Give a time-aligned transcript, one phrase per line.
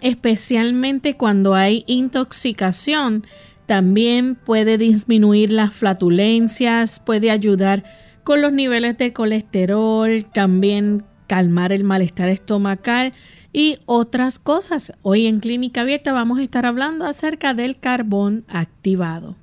[0.00, 3.26] Especialmente cuando hay intoxicación.
[3.66, 7.84] También puede disminuir las flatulencias, puede ayudar
[8.24, 13.12] con los niveles de colesterol, también calmar el malestar estomacal
[13.52, 14.92] y otras cosas.
[15.02, 19.36] Hoy en Clínica Abierta vamos a estar hablando acerca del carbón activado.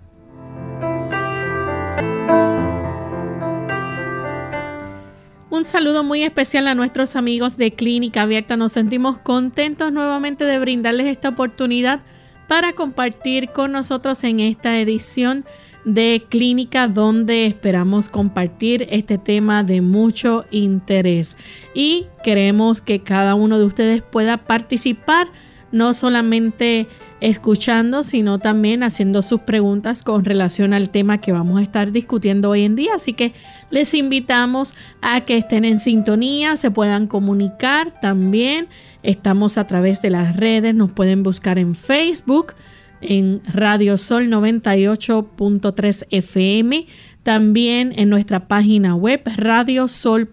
[5.50, 8.58] Un saludo muy especial a nuestros amigos de Clínica Abierta.
[8.58, 12.02] Nos sentimos contentos nuevamente de brindarles esta oportunidad
[12.50, 15.45] para compartir con nosotros en esta edición
[15.86, 21.38] de Clínica donde esperamos compartir este tema de mucho interés
[21.73, 25.30] y queremos que cada uno de ustedes pueda participar
[25.72, 26.88] no solamente
[27.20, 32.50] escuchando, sino también haciendo sus preguntas con relación al tema que vamos a estar discutiendo
[32.52, 32.92] hoy en día.
[32.96, 33.34] Así que
[33.70, 38.68] les invitamos a que estén en sintonía, se puedan comunicar también.
[39.04, 42.54] Estamos a través de las redes, nos pueden buscar en Facebook,
[43.02, 46.88] en Radio Sol 98.3 FM,
[47.23, 50.28] también en nuestra página web radiosol.org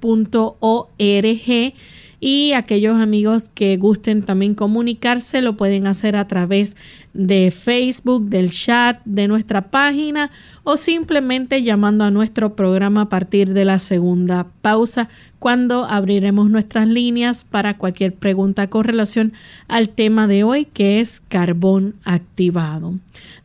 [2.27, 6.75] y aquellos amigos que gusten también comunicarse lo pueden hacer a través
[7.13, 10.31] de Facebook, del chat de nuestra página
[10.63, 16.89] o simplemente llamando a nuestro programa a partir de la segunda pausa cuando abriremos nuestras
[16.89, 19.35] líneas para cualquier pregunta con relación
[19.69, 22.95] al tema de hoy que es carbón activado.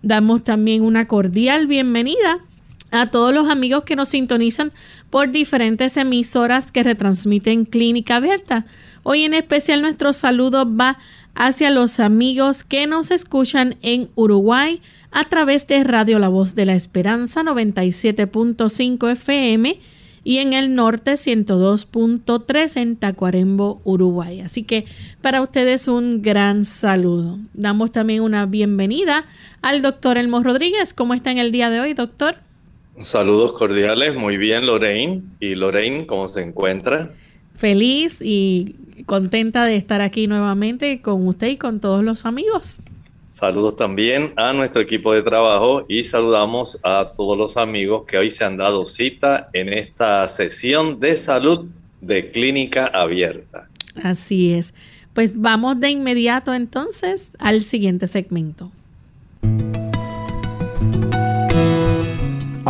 [0.02, 2.40] Damos también una cordial bienvenida
[2.92, 4.72] a todos los amigos que nos sintonizan
[5.10, 8.66] por diferentes emisoras que retransmiten Clínica Abierta.
[9.04, 10.98] Hoy en especial nuestro saludo va
[11.36, 16.66] hacia los amigos que nos escuchan en Uruguay a través de Radio La Voz de
[16.66, 19.80] la Esperanza 97.5 FM
[20.24, 24.42] y en el norte 102.3 en Tacuarembo, Uruguay.
[24.42, 24.86] Así que
[25.22, 27.40] para ustedes un gran saludo.
[27.54, 29.26] Damos también una bienvenida
[29.62, 30.94] al doctor Elmo Rodríguez.
[30.94, 32.49] ¿Cómo está en el día de hoy, doctor?
[33.00, 35.24] Saludos cordiales, muy bien Lorraine.
[35.40, 37.12] ¿Y Lorraine cómo se encuentra?
[37.56, 42.82] Feliz y contenta de estar aquí nuevamente con usted y con todos los amigos.
[43.40, 48.32] Saludos también a nuestro equipo de trabajo y saludamos a todos los amigos que hoy
[48.32, 51.68] se han dado cita en esta sesión de salud
[52.02, 53.70] de clínica abierta.
[54.04, 54.74] Así es.
[55.14, 58.72] Pues vamos de inmediato entonces al siguiente segmento.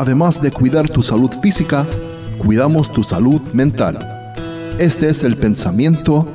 [0.02, 1.86] Además de cuidar tu salud física,
[2.38, 4.34] cuidamos tu salud mental.
[4.80, 6.26] Este es el pensamiento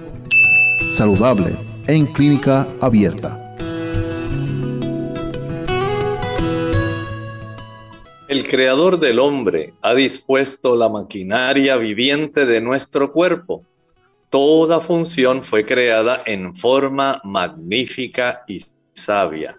[0.92, 3.56] saludable en clínica abierta.
[8.28, 13.64] El creador del hombre ha dispuesto la maquinaria viviente de nuestro cuerpo.
[14.28, 19.58] Toda función fue creada en forma magnífica y sabia.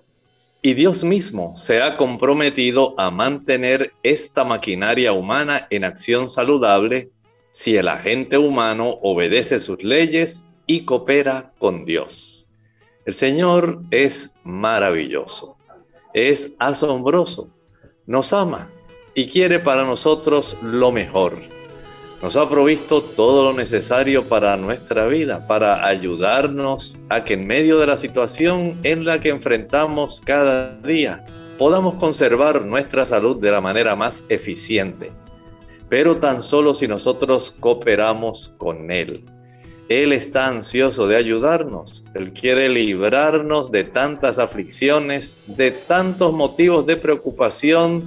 [0.66, 7.12] Y Dios mismo se ha comprometido a mantener esta maquinaria humana en acción saludable
[7.52, 12.48] si el agente humano obedece sus leyes y coopera con Dios.
[13.06, 15.56] El Señor es maravilloso,
[16.16, 17.48] es asombroso,
[18.08, 18.68] nos ama
[19.14, 21.38] y quiere para nosotros lo mejor
[22.22, 27.78] nos ha provisto todo lo necesario para nuestra vida, para ayudarnos a que en medio
[27.78, 31.26] de la situación en la que enfrentamos cada día
[31.58, 35.12] podamos conservar nuestra salud de la manera más eficiente.
[35.90, 39.24] Pero tan solo si nosotros cooperamos con Él.
[39.88, 42.04] Él está ansioso de ayudarnos.
[42.16, 48.04] Él quiere librarnos de tantas aflicciones, de tantos motivos de preocupación,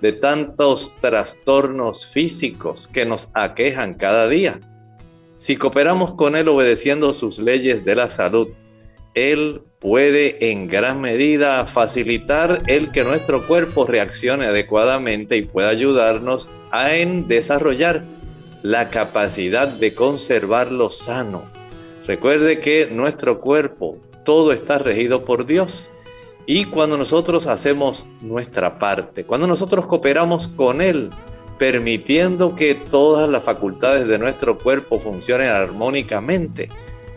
[0.00, 4.60] de tantos trastornos físicos que nos aquejan cada día.
[5.36, 8.48] Si cooperamos con Él obedeciendo sus leyes de la salud,
[9.14, 16.48] Él puede en gran medida facilitar el que nuestro cuerpo reaccione adecuadamente y pueda ayudarnos
[16.70, 18.04] a en desarrollar
[18.62, 21.44] la capacidad de conservarlo sano.
[22.06, 25.88] Recuerde que nuestro cuerpo todo está regido por Dios
[26.46, 31.10] Y cuando nosotros hacemos nuestra parte, cuando nosotros cooperamos con Él,
[31.58, 36.68] permitiendo que todas las facultades de nuestro cuerpo funcionen armónicamente,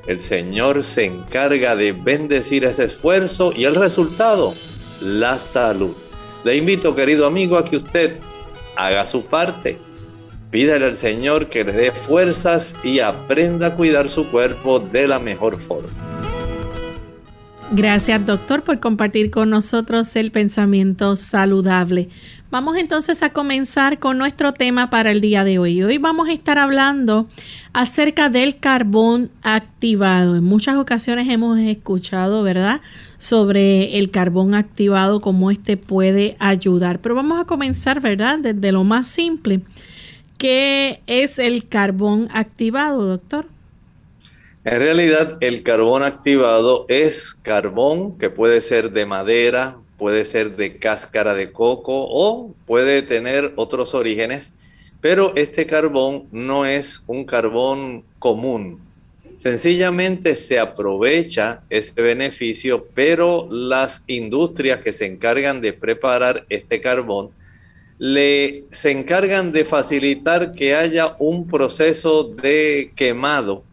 [0.08, 4.56] el Señor se encarga de bendecir ese esfuerzo y el resultado,
[5.00, 5.96] la salud.
[6.44, 8.18] Le invito, querido amigo, a que usted
[8.76, 9.78] haga su parte.
[10.50, 15.20] Pídale al Señor que le dé fuerzas y aprenda a cuidar su cuerpo de la
[15.20, 16.09] mejor forma.
[17.72, 22.10] Gracias, doctor, por compartir con nosotros el pensamiento saludable.
[22.50, 25.84] Vamos entonces a comenzar con nuestro tema para el día de hoy.
[25.84, 27.28] Hoy vamos a estar hablando
[27.72, 30.36] acerca del carbón activado.
[30.36, 32.82] En muchas ocasiones hemos escuchado, ¿verdad?,
[33.20, 37.02] sobre el carbón activado, cómo este puede ayudar.
[37.02, 39.62] Pero vamos a comenzar, ¿verdad?, desde lo más simple.
[40.40, 43.46] ¿Qué es el carbón activado, doctor?
[44.72, 50.78] En realidad, el carbón activado es carbón que puede ser de madera, puede ser de
[50.78, 54.54] cáscara de coco o puede tener otros orígenes,
[55.02, 58.80] pero este carbón no es un carbón común.
[59.38, 67.32] Sencillamente se aprovecha ese beneficio, pero las industrias que se encargan de preparar este carbón
[67.98, 73.64] le se encargan de facilitar que haya un proceso de quemado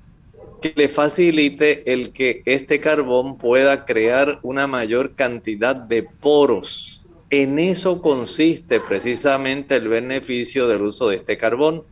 [0.74, 7.04] le facilite el que este carbón pueda crear una mayor cantidad de poros.
[7.30, 11.84] En eso consiste precisamente el beneficio del uso de este carbón.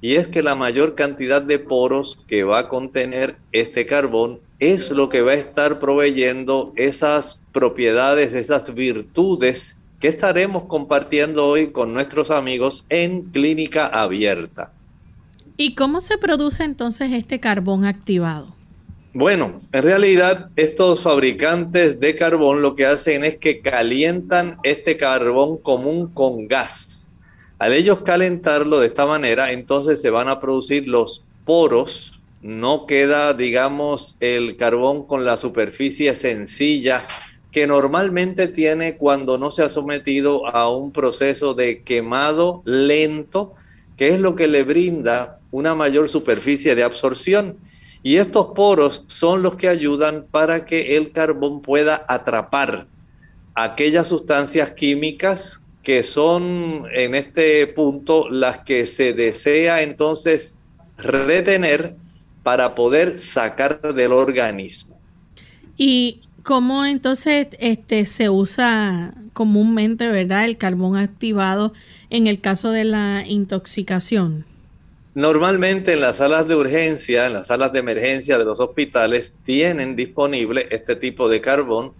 [0.00, 4.90] Y es que la mayor cantidad de poros que va a contener este carbón es
[4.90, 11.92] lo que va a estar proveyendo esas propiedades, esas virtudes que estaremos compartiendo hoy con
[11.92, 14.72] nuestros amigos en clínica abierta.
[15.62, 18.56] ¿Y cómo se produce entonces este carbón activado?
[19.12, 25.58] Bueno, en realidad estos fabricantes de carbón lo que hacen es que calientan este carbón
[25.58, 27.12] común con gas.
[27.58, 32.18] Al ellos calentarlo de esta manera, entonces se van a producir los poros.
[32.40, 37.02] No queda, digamos, el carbón con la superficie sencilla
[37.52, 43.52] que normalmente tiene cuando no se ha sometido a un proceso de quemado lento,
[44.00, 47.58] que es lo que le brinda una mayor superficie de absorción.
[48.02, 52.86] Y estos poros son los que ayudan para que el carbón pueda atrapar
[53.54, 60.56] aquellas sustancias químicas que son en este punto las que se desea entonces
[60.96, 61.94] retener
[62.42, 64.98] para poder sacar del organismo.
[65.76, 71.72] ¿Y cómo entonces este, se usa comúnmente, verdad, el carbón activado
[72.10, 74.44] en el caso de la intoxicación?
[75.14, 79.96] Normalmente en las salas de urgencia, en las salas de emergencia de los hospitales, tienen
[79.96, 81.92] disponible este tipo de carbón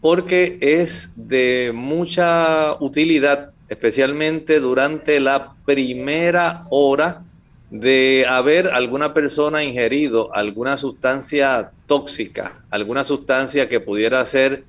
[0.00, 7.22] porque es de mucha utilidad, especialmente durante la primera hora
[7.70, 14.64] de haber alguna persona ingerido alguna sustancia tóxica, alguna sustancia que pudiera ser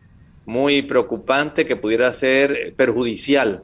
[0.45, 3.63] muy preocupante, que pudiera ser perjudicial.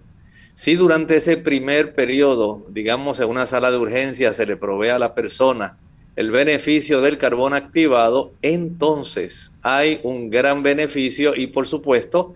[0.54, 5.00] Si durante ese primer periodo, digamos en una sala de urgencia, se le provee a
[5.00, 5.78] la persona
[6.16, 12.34] el beneficio del carbón activado, entonces hay un gran beneficio y por supuesto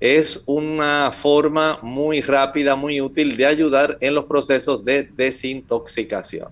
[0.00, 6.48] es una forma muy rápida, muy útil de ayudar en los procesos de desintoxicación.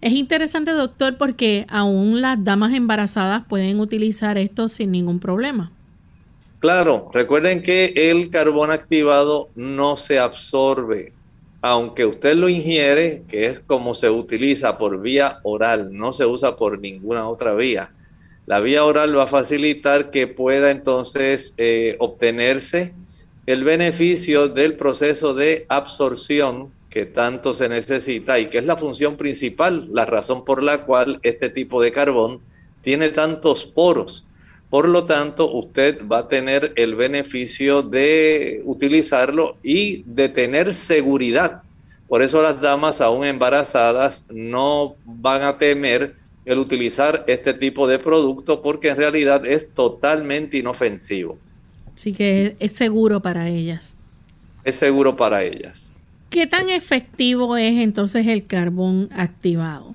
[0.00, 5.72] Es interesante, doctor, porque aún las damas embarazadas pueden utilizar esto sin ningún problema.
[6.60, 11.12] Claro, recuerden que el carbón activado no se absorbe,
[11.62, 16.56] aunque usted lo ingiere, que es como se utiliza por vía oral, no se usa
[16.56, 17.90] por ninguna otra vía.
[18.46, 22.94] La vía oral va a facilitar que pueda entonces eh, obtenerse
[23.46, 29.16] el beneficio del proceso de absorción que tanto se necesita y que es la función
[29.16, 32.40] principal, la razón por la cual este tipo de carbón
[32.82, 34.26] tiene tantos poros
[34.70, 41.62] por lo tanto, usted va a tener el beneficio de utilizarlo y de tener seguridad.
[42.08, 47.98] Por eso las damas aún embarazadas no van a temer el utilizar este tipo de
[47.98, 51.36] producto porque en realidad es totalmente inofensivo.
[51.94, 53.98] Así que es seguro para ellas.
[54.64, 55.92] Es seguro para ellas.
[56.30, 59.94] ¿Qué tan efectivo es entonces el carbón activado?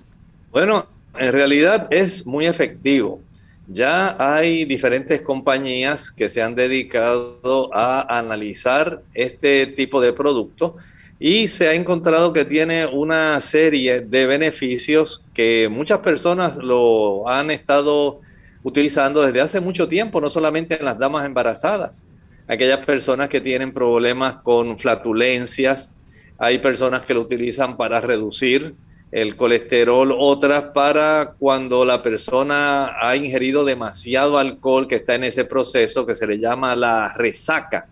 [0.52, 3.22] Bueno, en realidad es muy efectivo.
[3.68, 10.76] Ya hay diferentes compañías que se han dedicado a analizar este tipo de producto
[11.24, 17.52] y se ha encontrado que tiene una serie de beneficios que muchas personas lo han
[17.52, 18.22] estado
[18.64, 22.08] utilizando desde hace mucho tiempo, no solamente en las damas embarazadas,
[22.48, 25.94] aquellas personas que tienen problemas con flatulencias,
[26.40, 28.74] hay personas que lo utilizan para reducir
[29.12, 35.46] el colesterol, otras para cuando la persona ha ingerido demasiado alcohol que está en ese
[35.46, 37.90] proceso que se le llama la resaca,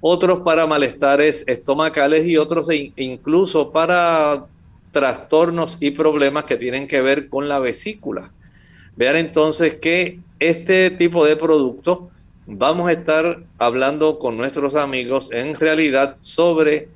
[0.00, 4.46] otros para malestares estomacales y otros incluso para
[4.92, 8.32] trastornos y problemas que tienen que ver con la vesícula.
[8.96, 12.10] Vean entonces que este tipo de producto
[12.46, 16.88] vamos a estar hablando con nuestros amigos en realidad sobre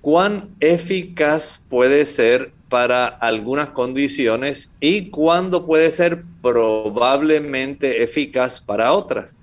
[0.00, 9.36] cuán eficaz puede ser para algunas condiciones y cuándo puede ser probablemente eficaz para otras.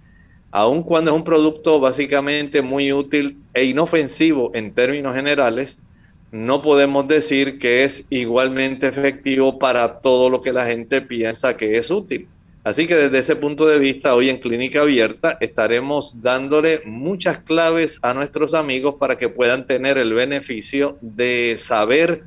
[0.52, 5.80] Aun cuando es un producto básicamente muy útil e inofensivo en términos generales,
[6.32, 11.78] no podemos decir que es igualmente efectivo para todo lo que la gente piensa que
[11.78, 12.28] es útil.
[12.64, 17.98] Así que desde ese punto de vista, hoy en Clínica Abierta estaremos dándole muchas claves
[18.02, 22.24] a nuestros amigos para que puedan tener el beneficio de saber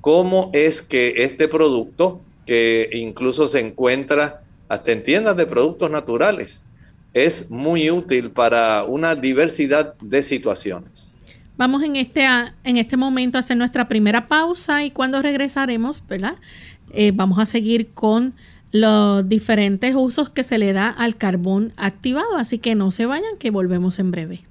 [0.00, 6.64] cómo es que este producto, que incluso se encuentra hasta en tiendas de productos naturales,
[7.14, 11.16] es muy útil para una diversidad de situaciones.
[11.56, 12.26] Vamos en este,
[12.64, 16.34] en este momento a hacer nuestra primera pausa y cuando regresaremos, ¿verdad?
[16.92, 18.34] Eh, vamos a seguir con
[18.72, 22.36] los diferentes usos que se le da al carbón activado.
[22.36, 24.44] Así que no se vayan, que volvemos en breve.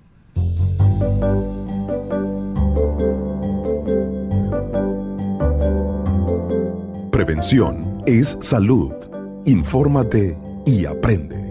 [7.11, 8.93] Prevención es salud.
[9.45, 11.42] Infórmate y aprende.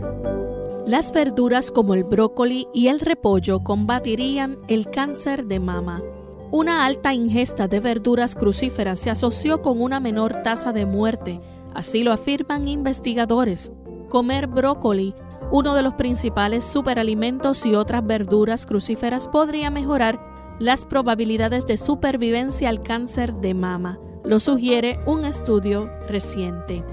[0.87, 6.03] Las verduras como el brócoli y el repollo combatirían el cáncer de mama.
[6.51, 11.41] Una alta ingesta de verduras crucíferas se asoció con una menor tasa de muerte,
[11.73, 13.71] así lo afirman investigadores.
[14.09, 15.15] Comer brócoli,
[15.53, 22.69] uno de los principales superalimentos y otras verduras crucíferas podría mejorar las probabilidades de supervivencia
[22.69, 26.85] al cáncer de mama, lo sugiere un estudio reciente.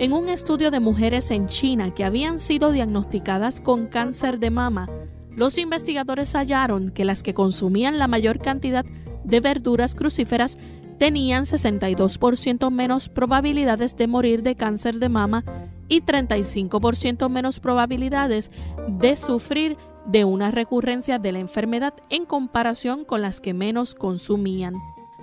[0.00, 4.88] En un estudio de mujeres en China que habían sido diagnosticadas con cáncer de mama,
[5.34, 8.86] los investigadores hallaron que las que consumían la mayor cantidad
[9.24, 10.56] de verduras crucíferas
[11.00, 15.42] tenían 62% menos probabilidades de morir de cáncer de mama
[15.88, 18.52] y 35% menos probabilidades
[18.86, 19.76] de sufrir
[20.06, 24.74] de una recurrencia de la enfermedad en comparación con las que menos consumían.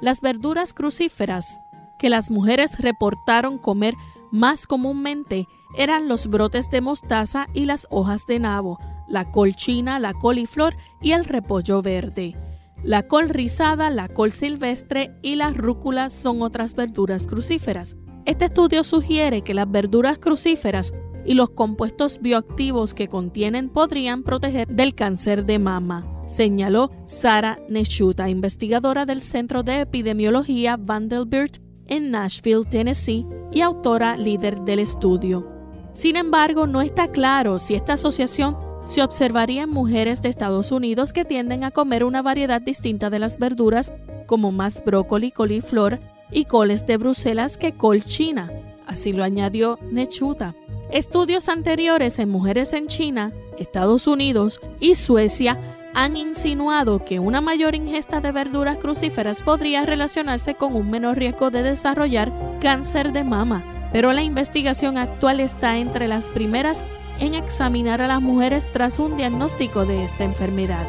[0.02, 1.62] Las verduras crucíferas
[1.98, 3.96] que las mujeres reportaron comer
[4.36, 9.98] más comúnmente eran los brotes de mostaza y las hojas de nabo, la col china,
[9.98, 12.36] la coliflor y el repollo verde.
[12.84, 17.96] La col rizada, la col silvestre y la rúcula son otras verduras crucíferas.
[18.26, 20.94] Este estudio sugiere que las verduras crucíferas
[21.26, 28.30] y los compuestos bioactivos que contienen podrían proteger del cáncer de mama, señaló Sara Neshuta,
[28.30, 35.48] investigadora del Centro de Epidemiología Vanderbilt en Nashville, Tennessee, y autora líder del estudio.
[35.94, 41.14] Sin embargo, no está claro si esta asociación se observaría en mujeres de Estados Unidos
[41.14, 43.94] que tienden a comer una variedad distinta de las verduras,
[44.28, 46.00] como más brócoli, coliflor
[46.32, 48.52] y coles de Bruselas que col china.
[48.86, 50.54] Así lo añadió Nechuta.
[50.92, 55.60] Estudios anteriores en mujeres en China, Estados Unidos y Suecia
[55.96, 61.52] han insinuado que una mayor ingesta de verduras crucíferas podría relacionarse con un menor riesgo
[61.52, 66.84] de desarrollar cáncer de mama, pero la investigación actual está entre las primeras
[67.22, 70.86] en examinar a las mujeres tras un diagnóstico de esta enfermedad.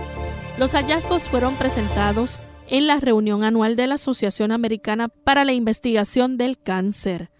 [0.59, 6.37] Los hallazgos fueron presentados en la reunión anual de la Asociación Americana para la Investigación
[6.37, 7.31] del Cáncer.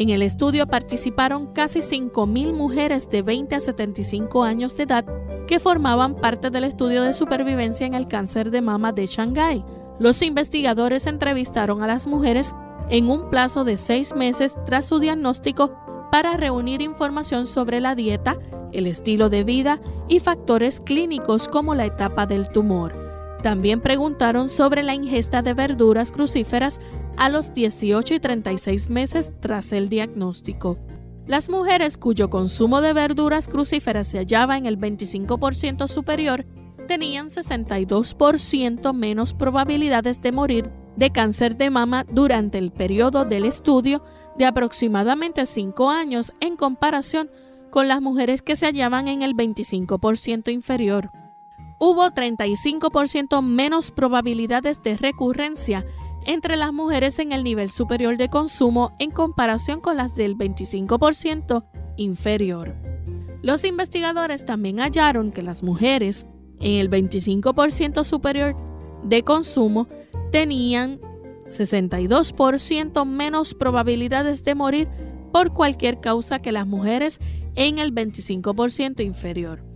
[0.00, 5.04] En el estudio participaron casi 5.000 mujeres de 20 a 75 años de edad
[5.48, 9.64] que formaban parte del estudio de supervivencia en el cáncer de mama de Shanghái.
[9.98, 12.54] Los investigadores entrevistaron a las mujeres
[12.90, 15.76] en un plazo de seis meses tras su diagnóstico
[16.12, 18.38] para reunir información sobre la dieta,
[18.70, 22.94] el estilo de vida y factores clínicos como la etapa del tumor.
[23.42, 26.78] También preguntaron sobre la ingesta de verduras crucíferas
[27.18, 30.78] a los 18 y 36 meses tras el diagnóstico.
[31.26, 36.46] Las mujeres cuyo consumo de verduras crucíferas se hallaba en el 25% superior
[36.86, 44.02] tenían 62% menos probabilidades de morir de cáncer de mama durante el periodo del estudio
[44.36, 47.30] de aproximadamente 5 años en comparación
[47.70, 51.10] con las mujeres que se hallaban en el 25% inferior.
[51.78, 55.84] Hubo 35% menos probabilidades de recurrencia
[56.26, 61.64] entre las mujeres en el nivel superior de consumo en comparación con las del 25%
[61.96, 62.74] inferior.
[63.42, 66.26] Los investigadores también hallaron que las mujeres
[66.60, 68.56] en el 25% superior
[69.04, 69.86] de consumo
[70.32, 71.00] tenían
[71.48, 74.88] 62% menos probabilidades de morir
[75.32, 77.20] por cualquier causa que las mujeres
[77.54, 79.67] en el 25% inferior.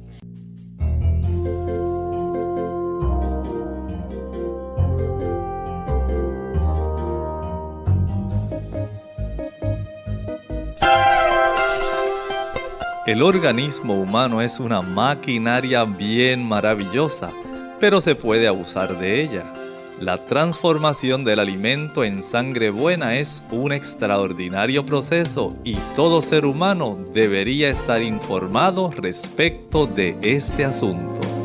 [13.12, 17.30] El organismo humano es una maquinaria bien maravillosa,
[17.78, 19.52] pero se puede abusar de ella.
[20.00, 26.96] La transformación del alimento en sangre buena es un extraordinario proceso y todo ser humano
[27.12, 31.41] debería estar informado respecto de este asunto.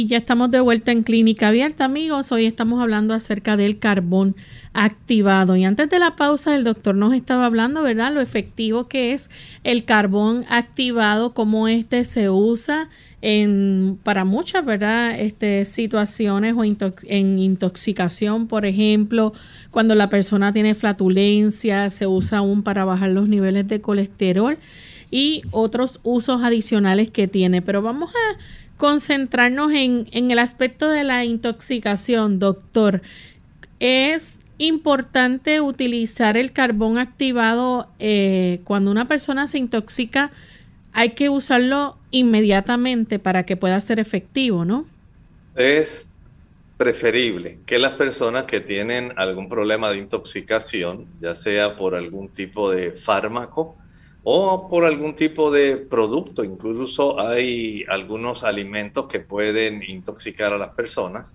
[0.00, 2.32] Y ya estamos de vuelta en Clínica Abierta, amigos.
[2.32, 4.34] Hoy estamos hablando acerca del carbón
[4.72, 5.56] activado.
[5.56, 8.10] Y antes de la pausa, el doctor nos estaba hablando, ¿verdad?
[8.10, 9.28] Lo efectivo que es
[9.62, 12.88] el carbón activado, cómo este se usa
[13.20, 15.20] en, para muchas, ¿verdad?
[15.20, 19.34] Este, situaciones o en intoxicación, por ejemplo,
[19.70, 24.56] cuando la persona tiene flatulencia, se usa aún para bajar los niveles de colesterol
[25.10, 27.62] y otros usos adicionales que tiene.
[27.62, 28.38] Pero vamos a
[28.80, 33.02] concentrarnos en, el aspecto de la intoxicación, doctor.
[33.78, 40.30] Es importante utilizar el carbón activado eh, cuando una persona se intoxica.
[40.94, 44.86] Hay que usarlo inmediatamente para que pueda ser efectivo, ¿no?
[45.54, 46.08] Es
[46.78, 52.70] preferible que las personas que tienen algún problema de intoxicación, ya sea por algún tipo
[52.70, 53.76] de fármaco,
[54.22, 56.44] o por algún tipo de producto.
[56.44, 61.34] Incluso hay algunos alimentos que pueden intoxicar a las personas.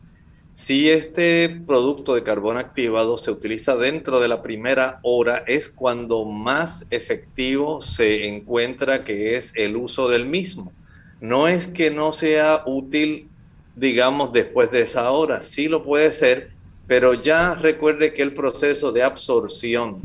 [0.54, 6.24] Si este producto de carbón activado se utiliza dentro de la primera hora, es cuando
[6.24, 10.71] más efectivo se encuentra que es el uso del mismo.
[11.19, 13.28] No es que no sea útil,
[13.76, 16.52] digamos, después de esa hora, sí lo puede ser,
[16.88, 20.02] pero ya recuerde que el proceso de absorción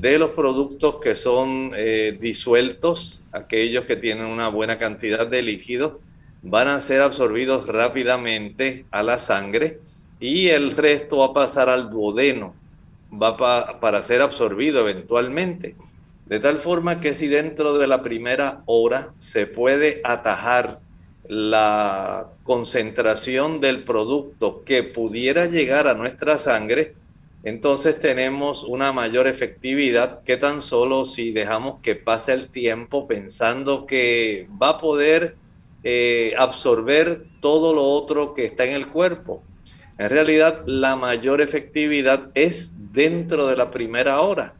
[0.00, 6.00] de los productos que son eh, disueltos, aquellos que tienen una buena cantidad de líquido,
[6.42, 9.78] van a ser absorbidos rápidamente a la sangre
[10.18, 12.56] y el resto va a pasar al duodeno,
[13.12, 13.36] va
[13.78, 15.76] para ser absorbido eventualmente.
[16.26, 20.80] De tal forma que si dentro de la primera hora se puede atajar
[21.28, 26.94] la concentración del producto que pudiera llegar a nuestra sangre,
[27.44, 33.84] entonces tenemos una mayor efectividad que tan solo si dejamos que pase el tiempo pensando
[33.84, 35.36] que va a poder
[35.82, 39.42] eh, absorber todo lo otro que está en el cuerpo.
[39.98, 44.54] En realidad, la mayor efectividad es dentro de la primera hora.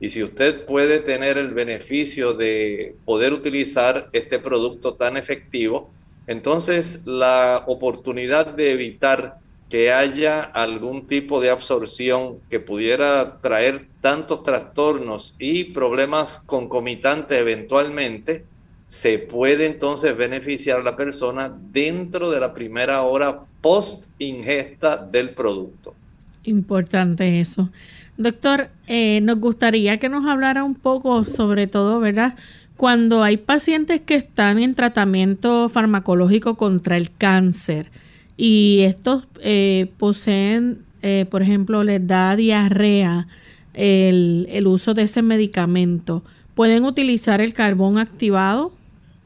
[0.00, 5.90] Y si usted puede tener el beneficio de poder utilizar este producto tan efectivo,
[6.26, 9.41] entonces la oportunidad de evitar
[9.72, 18.44] que haya algún tipo de absorción que pudiera traer tantos trastornos y problemas concomitantes eventualmente,
[18.86, 25.30] se puede entonces beneficiar a la persona dentro de la primera hora post ingesta del
[25.30, 25.94] producto.
[26.44, 27.70] Importante eso.
[28.18, 32.36] Doctor, eh, nos gustaría que nos hablara un poco sobre todo, ¿verdad?
[32.76, 37.90] Cuando hay pacientes que están en tratamiento farmacológico contra el cáncer,
[38.36, 43.28] y estos eh, poseen, eh, por ejemplo, les da diarrea
[43.74, 46.22] el, el uso de ese medicamento.
[46.54, 48.72] ¿Pueden utilizar el carbón activado?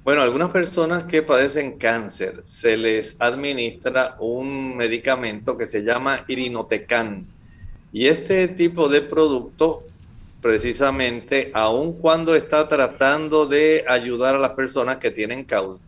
[0.06, 7.26] Bueno, algunas personas que padecen cáncer se les administra un medicamento que se llama irinotecan.
[7.92, 9.82] Y este tipo de producto,
[10.40, 15.44] precisamente, aun cuando está tratando de ayudar a las personas que tienen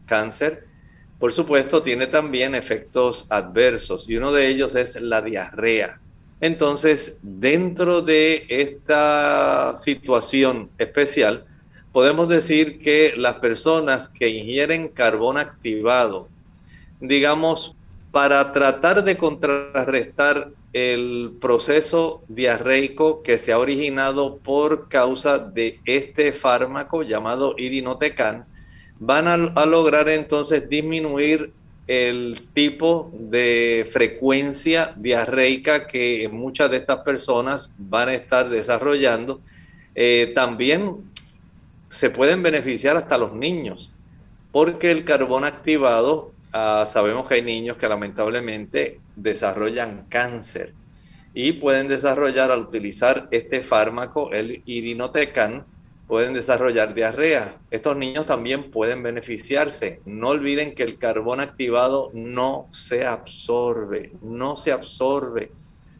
[0.07, 0.67] cáncer,
[1.19, 6.01] por supuesto, tiene también efectos adversos y uno de ellos es la diarrea.
[6.41, 11.45] Entonces, dentro de esta situación especial,
[11.93, 16.29] podemos decir que las personas que ingieren carbón activado,
[17.01, 17.75] digamos,
[18.13, 26.33] para tratar de contrarrestar el proceso diarreico que se ha originado por causa de este
[26.33, 28.47] fármaco llamado irinotecan,
[29.01, 31.53] van a, lograr entonces disminuir
[31.87, 39.41] el tipo de frecuencia diarreica que muchas de estas personas van a estar desarrollando.
[39.95, 40.97] Eh, también
[41.89, 43.93] se pueden beneficiar hasta los niños,
[44.53, 50.75] porque el carbón activado ah, sabemos que hay niños que lamentablemente desarrollan cáncer
[51.33, 55.65] y pueden desarrollar al utilizar este fármaco, el irinotecan,
[56.09, 57.59] pueden desarrollar diarrea.
[57.71, 60.01] Estos niños también pueden beneficiarse.
[60.07, 65.53] No olviden que el carbón activado no se absorbe, no se absorbe,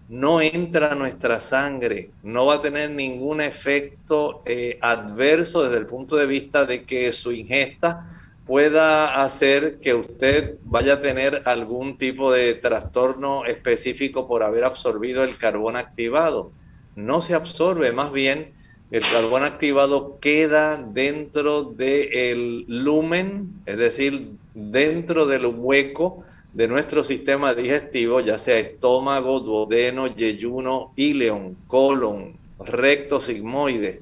[0.09, 5.87] no entra a nuestra sangre, no va a tener ningún efecto eh, adverso desde el
[5.87, 8.11] punto de vista de que su ingesta
[8.47, 15.23] pueda hacer que usted vaya a tener algún tipo de trastorno específico por haber absorbido
[15.23, 16.51] el carbón activado.
[16.97, 18.58] No se absorbe, más bien
[18.91, 26.25] el carbón activado queda dentro del lumen, es decir, dentro del hueco
[26.55, 34.01] de nuestro sistema digestivo, ya sea estómago, duodeno, yeyuno, ileón, colon, recto, sigmoide.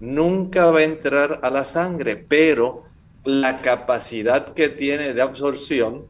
[0.00, 2.84] Nunca va a entrar a la sangre, pero
[3.24, 6.04] la capacidad que tiene de absorción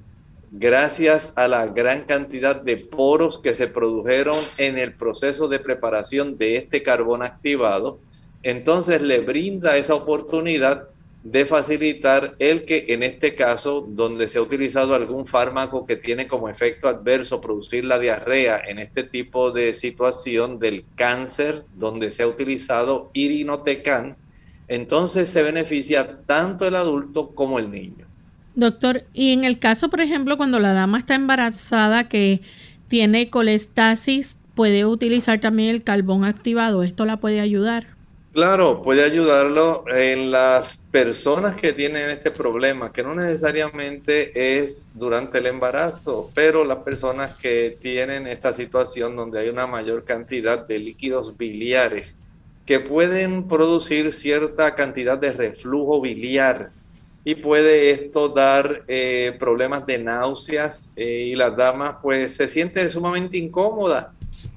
[0.51, 6.39] gracias a la gran cantidad de poros que se produjeron en el proceso de preparación
[6.39, 8.01] de este carbón activado,
[8.43, 10.89] entonces le brinda esa oportunidad
[11.25, 16.27] de facilitar el que en este caso, donde se ha utilizado algún fármaco que tiene
[16.27, 22.23] como efecto adverso producir la diarrea, en este tipo de situación del cáncer, donde se
[22.23, 24.17] ha utilizado irinotecan,
[24.69, 28.08] entonces se beneficia tanto el adulto como el niño.
[28.59, 32.41] Doctor, y en el caso, por ejemplo, cuando la dama está embarazada que
[32.89, 36.83] tiene colestasis, ¿puede utilizar también el carbón activado?
[36.83, 37.87] ¿Esto la puede ayudar?
[38.33, 45.39] Claro, puede ayudarlo en las personas que tienen este problema, que no necesariamente es durante
[45.39, 50.81] el embarazo, pero las personas que tienen esta situación donde hay una mayor cantidad de
[50.81, 52.17] líquidos biliares
[52.67, 56.73] que pueden producir cierta cantidad de reflujo biliar
[57.29, 62.89] y puede esto dar eh, problemas de náuseas eh, y las damas pues se sienten
[62.89, 64.07] sumamente incómodas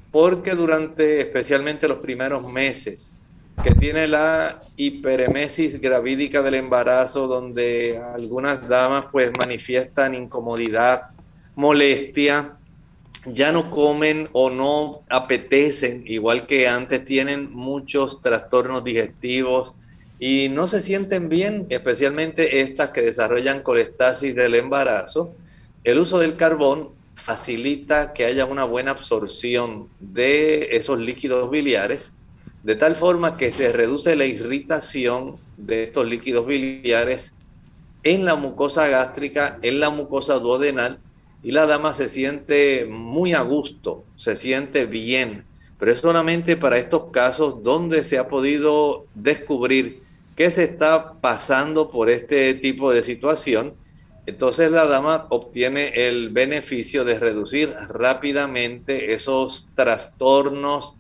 [0.09, 3.13] porque durante especialmente los primeros meses
[3.61, 11.09] que tiene la hiperemesis gravídica del embarazo donde algunas damas pues manifiestan incomodidad,
[11.55, 12.55] molestia,
[13.25, 19.75] ya no comen o no apetecen, igual que antes, tienen muchos trastornos digestivos
[20.23, 25.33] y no se sienten bien, especialmente estas que desarrollan colestasis del embarazo.
[25.83, 32.13] El uso del carbón facilita que haya una buena absorción de esos líquidos biliares,
[32.61, 37.33] de tal forma que se reduce la irritación de estos líquidos biliares
[38.03, 40.99] en la mucosa gástrica, en la mucosa duodenal
[41.41, 45.45] y la dama se siente muy a gusto, se siente bien,
[45.79, 51.91] pero es solamente para estos casos donde se ha podido descubrir qué se está pasando
[51.91, 53.73] por este tipo de situación.
[54.25, 60.95] Entonces la dama obtiene el beneficio de reducir rápidamente esos trastornos,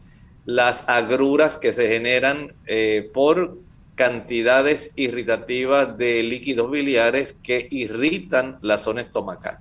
[0.45, 3.59] las agruras que se generan eh, por
[3.95, 9.59] cantidades irritativas de líquidos biliares que irritan la zona estomacal.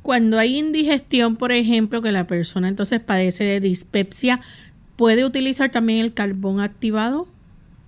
[0.00, 4.40] Cuando hay indigestión, por ejemplo, que la persona entonces padece de dispepsia,
[4.96, 7.28] ¿puede utilizar también el carbón activado?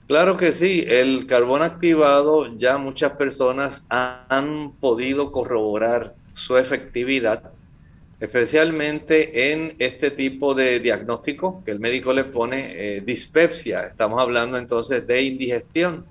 [0.06, 7.52] Claro que sí, el carbón activado ya muchas personas han podido corroborar su efectividad,
[8.20, 13.86] especialmente en este tipo de diagnóstico que el médico le pone eh, dispepsia.
[13.86, 16.04] Estamos hablando entonces de indigestión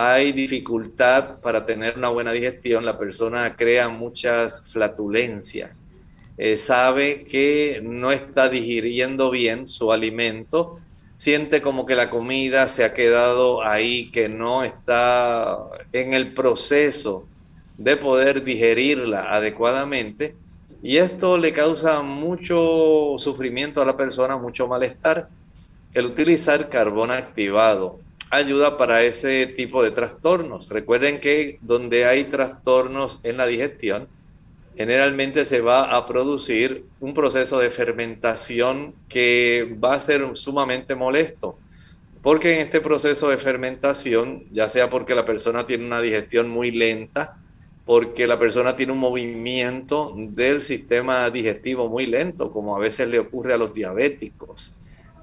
[0.00, 5.82] hay dificultad para tener una buena digestión, la persona crea muchas flatulencias,
[6.36, 10.78] eh, sabe que no está digiriendo bien su alimento,
[11.18, 15.58] siente como que la comida se ha quedado ahí, que no está
[15.92, 17.26] en el proceso
[17.76, 20.36] de poder digerirla adecuadamente.
[20.80, 25.28] Y esto le causa mucho sufrimiento a la persona, mucho malestar.
[25.92, 27.98] El utilizar carbón activado
[28.30, 30.68] ayuda para ese tipo de trastornos.
[30.68, 34.06] Recuerden que donde hay trastornos en la digestión,
[34.78, 41.58] generalmente se va a producir un proceso de fermentación que va a ser sumamente molesto.
[42.22, 46.70] Porque en este proceso de fermentación, ya sea porque la persona tiene una digestión muy
[46.70, 47.38] lenta,
[47.86, 53.18] porque la persona tiene un movimiento del sistema digestivo muy lento, como a veces le
[53.18, 54.72] ocurre a los diabéticos,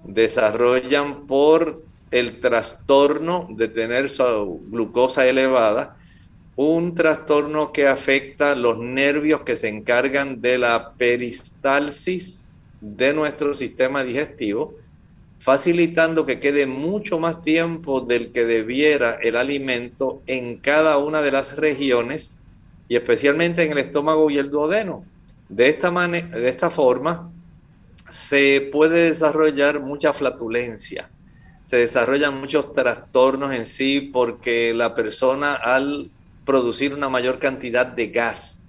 [0.04, 5.96] desarrollan por el trastorno de tener su glucosa elevada,
[6.56, 12.48] un trastorno que afecta los nervios que se encargan de la peristalsis
[12.80, 14.76] de nuestro sistema digestivo,
[15.40, 21.32] facilitando que quede mucho más tiempo del que debiera el alimento en cada una de
[21.32, 22.32] las regiones
[22.88, 25.04] y especialmente en el estómago y el duodeno.
[25.50, 27.32] De esta, de esta forma
[28.10, 31.10] se puede desarrollar mucha flatulencia,
[31.66, 36.10] se desarrollan muchos trastornos en sí porque la persona al
[36.46, 38.60] producir una mayor cantidad de gas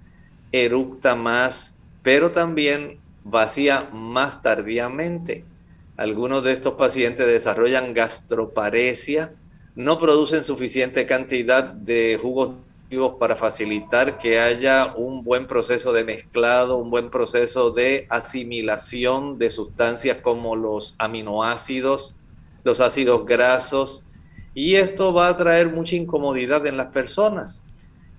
[0.51, 5.45] eructa más, pero también vacía más tardíamente.
[5.97, 9.33] Algunos de estos pacientes desarrollan gastroparesia,
[9.75, 12.55] no producen suficiente cantidad de jugos
[13.19, 19.51] para facilitar que haya un buen proceso de mezclado, un buen proceso de asimilación de
[19.51, 22.15] sustancias como los aminoácidos,
[22.63, 24.05] los ácidos grasos,
[24.53, 27.63] y esto va a traer mucha incomodidad en las personas,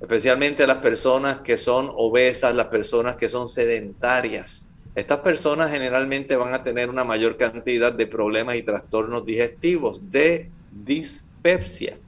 [0.01, 4.67] especialmente las personas que son obesas, las personas que son sedentarias.
[4.95, 10.51] Estas personas generalmente van a tener una mayor cantidad de problemas y trastornos digestivos, de
[10.73, 11.99] dispepsia.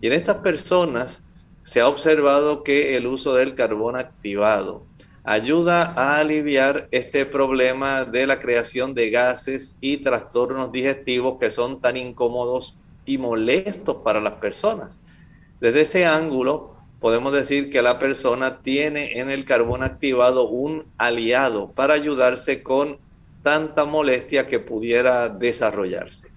[0.00, 1.24] Y en estas personas
[1.62, 4.84] se ha observado que el uso del carbón activado
[5.22, 11.80] ayuda a aliviar este problema de la creación de gases y trastornos digestivos que son
[11.80, 15.00] tan incómodos y molestos para las personas.
[15.60, 21.72] Desde ese ángulo, podemos decir que la persona tiene en el carbón activado un aliado
[21.72, 22.98] para ayudarse con
[23.42, 26.28] tanta molestia que pudiera desarrollarse.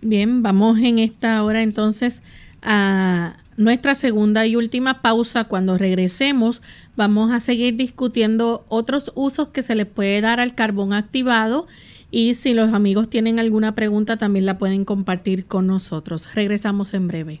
[0.00, 2.22] Bien, vamos en esta hora entonces
[2.62, 5.44] a nuestra segunda y última pausa.
[5.44, 6.62] Cuando regresemos,
[6.96, 11.66] vamos a seguir discutiendo otros usos que se le puede dar al carbón activado.
[12.10, 16.32] Y si los amigos tienen alguna pregunta, también la pueden compartir con nosotros.
[16.34, 17.40] Regresamos en breve.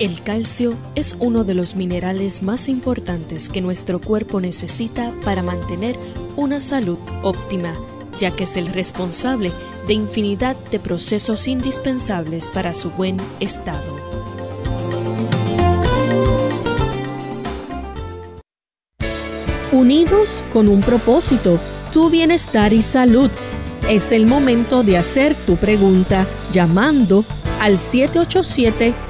[0.00, 5.94] El calcio es uno de los minerales más importantes que nuestro cuerpo necesita para mantener
[6.36, 7.74] una salud óptima,
[8.18, 9.52] ya que es el responsable
[9.86, 13.98] de infinidad de procesos indispensables para su buen estado.
[19.70, 21.60] Unidos con un propósito,
[21.92, 23.30] tu bienestar y salud.
[23.86, 27.22] Es el momento de hacer tu pregunta llamando
[27.60, 29.09] al 787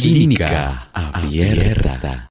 [0.00, 2.30] Clínica Abierta.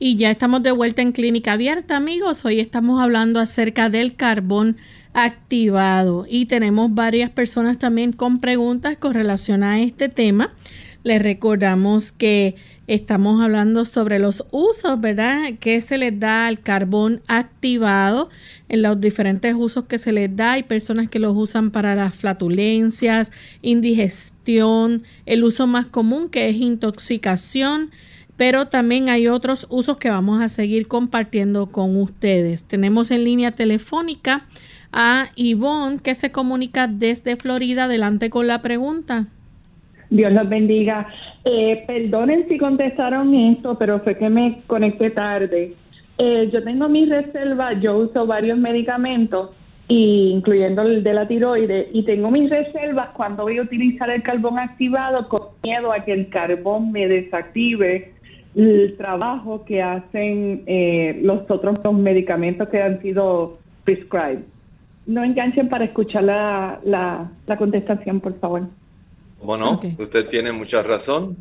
[0.00, 2.44] Y ya estamos de vuelta en Clínica Abierta, amigos.
[2.44, 4.76] Hoy estamos hablando acerca del carbón
[5.12, 10.52] activado y tenemos varias personas también con preguntas con relación a este tema.
[11.04, 12.54] Les recordamos que
[12.86, 15.52] estamos hablando sobre los usos, ¿verdad?
[15.60, 18.30] Que se les da al carbón activado,
[18.70, 20.52] en los diferentes usos que se les da.
[20.52, 26.56] Hay personas que los usan para las flatulencias, indigestión, el uso más común que es
[26.56, 27.90] intoxicación,
[28.38, 32.64] pero también hay otros usos que vamos a seguir compartiendo con ustedes.
[32.64, 34.46] Tenemos en línea telefónica
[34.90, 37.84] a Ivonne que se comunica desde Florida.
[37.84, 39.28] Adelante con la pregunta.
[40.10, 41.06] Dios los bendiga.
[41.44, 45.74] Eh, perdonen si contestaron esto, pero fue que me conecté tarde.
[46.18, 49.50] Eh, yo tengo mis reservas, yo uso varios medicamentos,
[49.88, 54.58] incluyendo el de la tiroides, y tengo mis reservas cuando voy a utilizar el carbón
[54.58, 58.14] activado con miedo a que el carbón me desactive
[58.54, 64.44] el trabajo que hacen eh, los otros dos medicamentos que han sido prescribed.
[65.06, 68.68] No enganchen para escuchar la, la, la contestación, por favor.
[69.44, 71.36] Bueno, usted tiene mucha razón.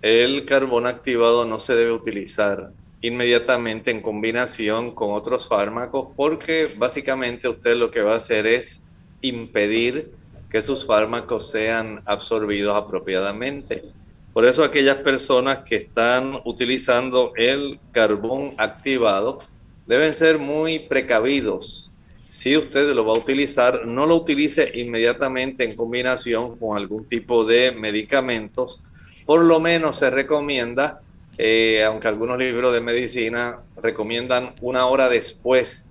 [0.00, 2.70] El carbón activado no se debe utilizar
[3.02, 8.82] inmediatamente en combinación con otros fármacos porque básicamente usted lo que va a hacer es
[9.20, 10.10] impedir
[10.50, 13.84] que sus fármacos sean absorbidos apropiadamente.
[14.32, 19.40] Por eso aquellas personas que están utilizando el carbón activado
[19.86, 21.90] deben ser muy precavidos.
[22.36, 27.44] Si usted lo va a utilizar, no lo utilice inmediatamente en combinación con algún tipo
[27.44, 28.82] de medicamentos.
[29.24, 31.00] Por lo menos se recomienda,
[31.38, 35.88] eh, aunque algunos libros de medicina recomiendan una hora después,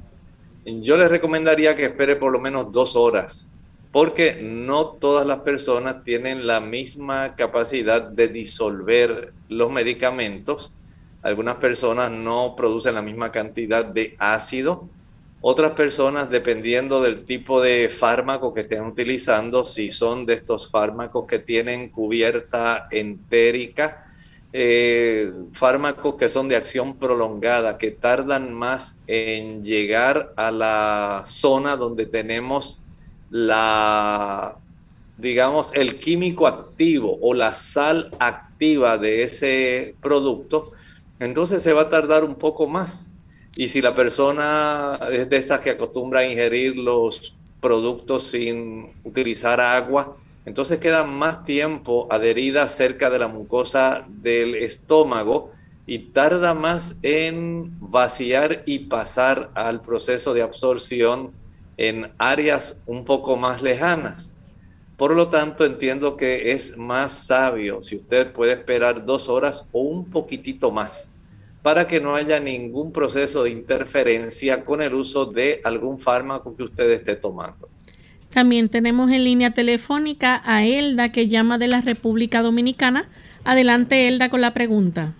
[0.65, 3.49] yo les recomendaría que espere por lo menos dos horas
[3.91, 10.73] porque no todas las personas tienen la misma capacidad de disolver los medicamentos.
[11.21, 14.89] Algunas personas no producen la misma cantidad de ácido.
[15.45, 21.27] Otras personas, dependiendo del tipo de fármaco que estén utilizando, si son de estos fármacos
[21.27, 24.09] que tienen cubierta entérica,
[24.53, 31.75] eh, fármacos que son de acción prolongada, que tardan más en llegar a la zona
[31.75, 32.81] donde tenemos
[33.29, 34.55] la,
[35.17, 40.71] digamos, el químico activo o la sal activa de ese producto,
[41.19, 43.09] entonces se va a tardar un poco más.
[43.55, 49.61] Y si la persona es de estas que acostumbra a ingerir los productos sin utilizar
[49.61, 55.51] agua, entonces queda más tiempo adherida cerca de la mucosa del estómago
[55.85, 61.31] y tarda más en vaciar y pasar al proceso de absorción
[61.77, 64.33] en áreas un poco más lejanas.
[64.97, 69.81] Por lo tanto, entiendo que es más sabio si usted puede esperar dos horas o
[69.81, 71.12] un poquitito más
[71.63, 76.63] para que no haya ningún proceso de interferencia con el uso de algún fármaco que
[76.63, 77.69] usted esté tomando.
[78.33, 83.05] También tenemos en línea telefónica a Elda que llama de la República Dominicana.
[83.45, 85.13] Adelante, Elda, con la pregunta.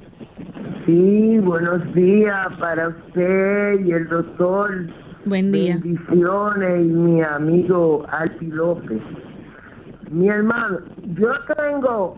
[0.86, 4.88] Sí, buenos días para usted y el doctor.
[5.26, 5.80] Buen día.
[5.82, 9.02] Bendiciones y mi amigo Alpi López.
[10.12, 10.80] Mi hermano,
[11.16, 12.18] yo tengo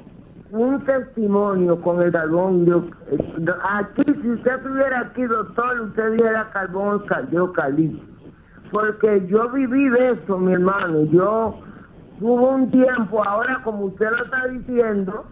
[0.52, 2.92] un testimonio con el carbón.
[3.64, 7.04] aquí, si usted estuviera aquí, doctor, usted diera carbón
[7.54, 8.02] cali.
[8.72, 11.04] Porque yo viví de eso, mi hermano.
[11.06, 11.60] Yo
[12.20, 15.26] hubo un tiempo, ahora como usted lo está diciendo,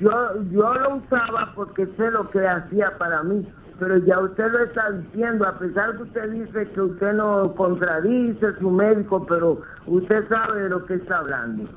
[0.00, 0.10] yo,
[0.50, 3.46] yo lo usaba porque sé lo que hacía para mí
[3.78, 8.52] pero ya usted lo está diciendo, a pesar que usted dice que usted no contradice
[8.58, 11.68] su médico, pero usted sabe de lo que está hablando.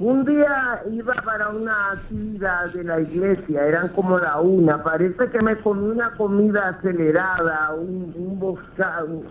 [0.00, 5.42] Un día iba para una actividad de la iglesia, eran como la una, parece que
[5.42, 9.22] me comí una comida acelerada, un, un boscado,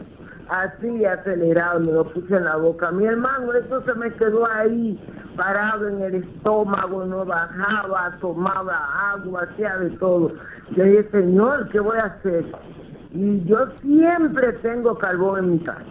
[0.49, 2.91] así acelerado, me lo puse en la boca.
[2.91, 4.99] Mi hermano, eso se me quedó ahí
[5.37, 10.33] parado en el estómago, no bajaba, tomaba agua, hacía de todo.
[10.71, 12.43] Yo dije, Señor, ¿qué voy a hacer?
[13.13, 15.81] Y yo siempre tengo carbón en mi casa.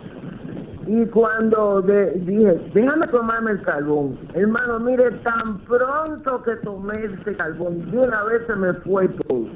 [0.86, 4.18] Y cuando dije, déjame tomarme el carbón.
[4.34, 9.48] Hermano, mire, tan pronto que tomé ese carbón, de una vez se me fue todo.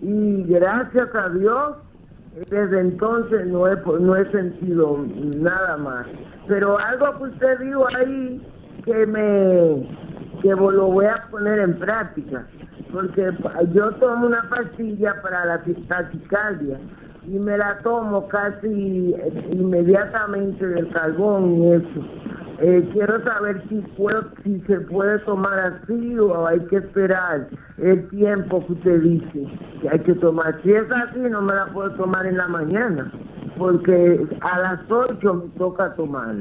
[0.00, 1.76] Y gracias a Dios,
[2.50, 5.04] desde entonces no he, no he sentido
[5.36, 6.06] nada más.
[6.46, 8.42] Pero algo que usted dijo ahí,
[8.84, 9.86] que me
[10.40, 12.46] que lo voy a poner en práctica
[12.92, 13.30] porque
[13.72, 16.78] yo tomo una pastilla para la taquicardia
[17.30, 19.14] y me la tomo casi
[19.52, 22.28] inmediatamente del carbón y eso.
[22.60, 28.08] Eh, quiero saber si puedo, si se puede tomar así o hay que esperar el
[28.08, 29.46] tiempo que usted dice
[29.80, 30.60] que hay que tomar.
[30.62, 33.12] Si es así, no me la puedo tomar en la mañana,
[33.56, 36.34] porque a las 8 me toca tomar.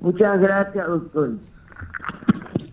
[0.00, 1.30] Muchas gracias, doctor.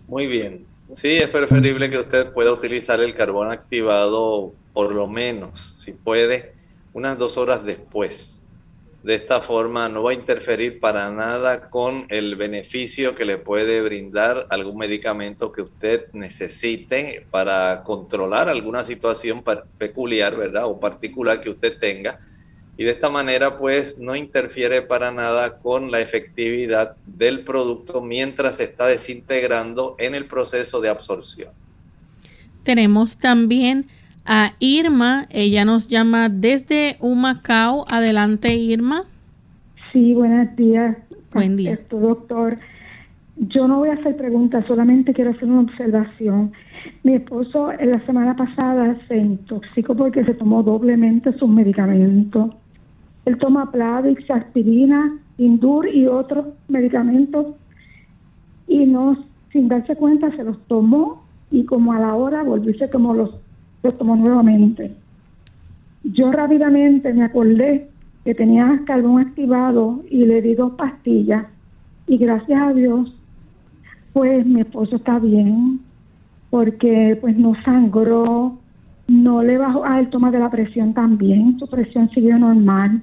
[0.08, 0.66] Muy bien.
[0.92, 6.54] Sí, es preferible que usted pueda utilizar el carbón activado por lo menos, si puede,
[6.92, 8.40] unas dos horas después.
[9.02, 13.80] De esta forma no va a interferir para nada con el beneficio que le puede
[13.80, 19.44] brindar algún medicamento que usted necesite para controlar alguna situación
[19.78, 20.66] peculiar, ¿verdad?
[20.66, 22.18] O particular que usted tenga
[22.78, 28.58] y de esta manera pues no interfiere para nada con la efectividad del producto mientras
[28.58, 31.50] se está desintegrando en el proceso de absorción.
[32.62, 33.88] Tenemos también
[34.28, 37.86] a Irma, ella nos llama desde Humacao.
[37.88, 39.04] Adelante Irma.
[39.92, 40.96] Sí, buenos días.
[41.32, 41.78] Buen día.
[41.90, 42.58] doctor.
[43.36, 46.52] Yo no voy a hacer preguntas, solamente quiero hacer una observación.
[47.02, 52.50] Mi esposo en la semana pasada se intoxicó porque se tomó doblemente sus medicamentos
[53.28, 57.56] él toma Plavix, aspirina, Indur y otros medicamentos
[58.66, 59.22] y no,
[59.52, 63.12] sin darse cuenta, se los tomó y como a la hora volvió y se tomó
[63.12, 63.34] los,
[63.82, 64.92] los tomó nuevamente.
[66.04, 67.88] Yo rápidamente me acordé
[68.24, 71.46] que tenía carbón activado y le di dos pastillas
[72.06, 73.14] y gracias a Dios,
[74.12, 75.80] pues mi esposo está bien.
[76.50, 78.58] porque pues no sangró,
[79.06, 83.02] no le bajó, ah, el toma de la presión también, su presión siguió normal.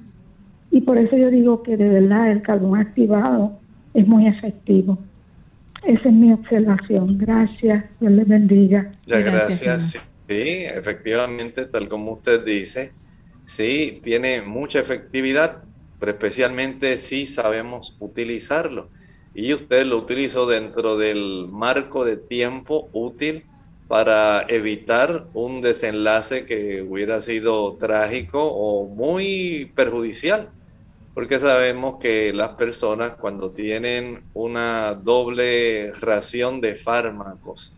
[0.70, 3.52] Y por eso yo digo que de verdad el carbón activado
[3.94, 4.98] es muy efectivo.
[5.84, 7.16] Esa es mi observación.
[7.18, 7.84] Gracias.
[8.00, 8.90] Dios les bendiga.
[9.06, 10.15] Muchas gracias.
[10.28, 12.92] Sí, efectivamente, tal como usted dice,
[13.44, 15.62] sí, tiene mucha efectividad,
[16.00, 18.90] pero especialmente si sabemos utilizarlo.
[19.34, 23.44] Y usted lo utilizó dentro del marco de tiempo útil
[23.86, 30.50] para evitar un desenlace que hubiera sido trágico o muy perjudicial,
[31.14, 37.75] porque sabemos que las personas cuando tienen una doble ración de fármacos,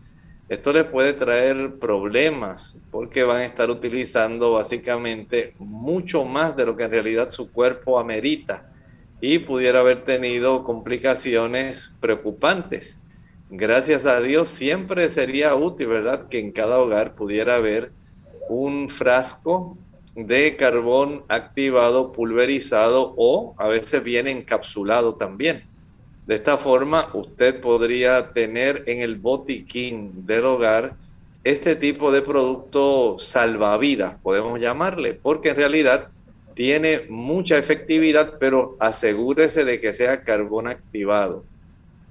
[0.49, 6.75] esto les puede traer problemas porque van a estar utilizando básicamente mucho más de lo
[6.75, 8.71] que en realidad su cuerpo amerita
[9.21, 12.99] y pudiera haber tenido complicaciones preocupantes
[13.49, 16.27] gracias a Dios siempre sería útil, ¿verdad?
[16.27, 17.91] Que en cada hogar pudiera haber
[18.47, 19.77] un frasco
[20.15, 25.63] de carbón activado, pulverizado o a veces viene encapsulado también.
[26.29, 30.93] De esta forma, usted podría tener en el botiquín del hogar
[31.43, 36.09] este tipo de producto salvavidas, podemos llamarle, porque en realidad
[36.53, 41.45] tiene mucha efectividad, pero asegúrese de que sea carbón activado.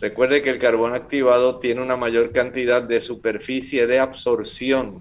[0.00, 5.00] Recuerde que el carbón activado tiene una mayor cantidad de superficie de absorción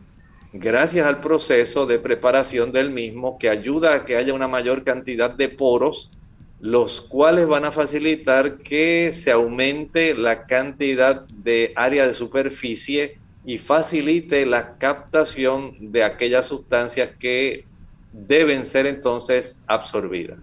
[0.53, 5.32] gracias al proceso de preparación del mismo que ayuda a que haya una mayor cantidad
[5.32, 6.11] de poros,
[6.60, 13.60] los cuales van a facilitar que se aumente la cantidad de área de superficie y
[13.60, 17.66] facilite la captación de aquellas sustancias que
[18.12, 20.39] deben ser entonces absorbidas.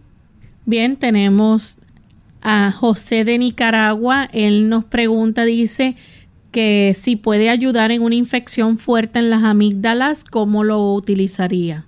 [0.64, 1.78] Bien, tenemos
[2.40, 4.28] a José de Nicaragua.
[4.32, 5.96] Él nos pregunta, dice
[6.52, 11.86] que si puede ayudar en una infección fuerte en las amígdalas, ¿cómo lo utilizaría?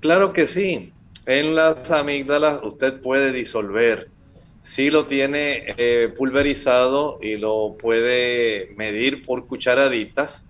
[0.00, 0.91] Claro que sí.
[1.26, 4.10] En las amígdalas usted puede disolver.
[4.58, 10.46] Si lo tiene eh, pulverizado y lo puede medir por cucharaditas,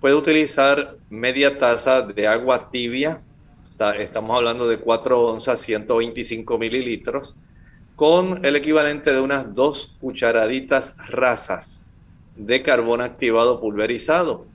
[0.00, 3.22] puede utilizar media taza de agua tibia.
[3.98, 7.36] estamos hablando de 4 onzas, 125 mililitros
[7.94, 11.94] con el equivalente de unas dos cucharaditas rasas
[12.34, 14.46] de carbón activado pulverizado.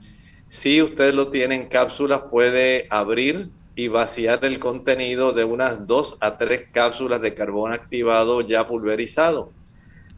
[0.48, 6.16] Si usted lo tiene en cápsulas, puede abrir y vaciar el contenido de unas dos
[6.20, 9.52] a tres cápsulas de carbón activado ya pulverizado.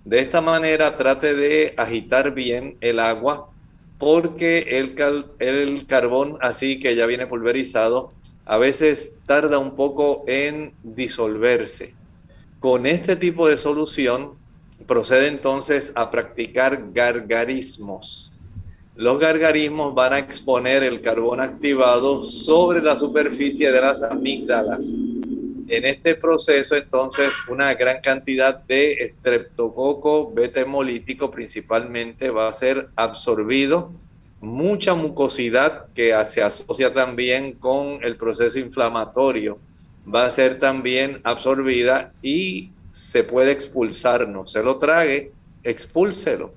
[0.05, 3.51] De esta manera trate de agitar bien el agua
[3.99, 4.95] porque el,
[5.41, 8.13] el carbón así que ya viene pulverizado
[8.47, 11.95] a veces tarda un poco en disolverse.
[12.61, 14.39] Con este tipo de solución
[14.87, 18.28] procede entonces a practicar gargarismos.
[18.99, 24.87] Los gargarismos van a exponer el carbón activado sobre la superficie de las amígdalas.
[25.69, 32.89] En este proceso, entonces, una gran cantidad de estreptococo beta hemolítico principalmente va a ser
[32.97, 33.93] absorbido.
[34.41, 39.61] Mucha mucosidad que se asocia también con el proceso inflamatorio
[40.13, 45.31] va a ser también absorbida y se puede expulsar, no se lo trague,
[45.63, 46.53] expúlselo.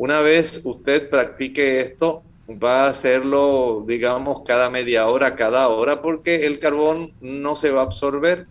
[0.00, 6.46] Una vez usted practique esto, va a hacerlo, digamos, cada media hora, cada hora, porque
[6.46, 8.46] el carbón no se va a absorber,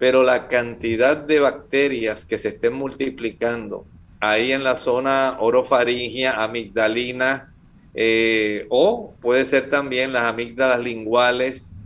[0.00, 3.86] pero la cantidad de bacterias que se estén multiplicando
[4.18, 7.54] ahí en la zona orofaringia, amigdalina,
[7.94, 11.76] eh, o puede ser también las amígdalas linguales,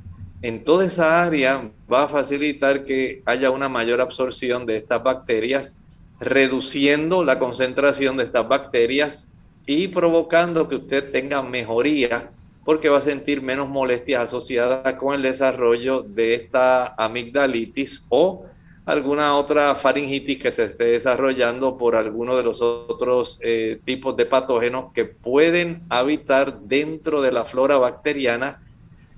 [0.41, 5.77] en toda esa área va a facilitar que haya una mayor absorción de estas bacterias,
[6.23, 9.29] reduciendo la concentración de estas bacterias
[9.67, 12.31] y provocando que usted tenga mejoría
[12.65, 18.45] porque va a sentir menos molestias asociadas con el desarrollo de esta amigdalitis o
[18.87, 24.27] alguna otra faringitis que se esté desarrollando por alguno de los otros eh, tipos de
[24.27, 28.63] patógenos que pueden habitar dentro de la flora bacteriana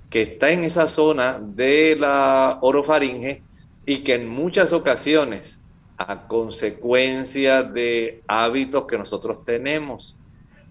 [0.09, 3.43] que está en esa zona de la orofaringe
[3.85, 5.61] y que en muchas ocasiones,
[5.97, 10.17] a consecuencia de hábitos que nosotros tenemos,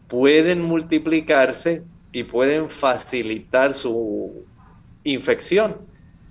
[0.09, 4.45] pueden multiplicarse y pueden facilitar su
[5.03, 5.79] infección,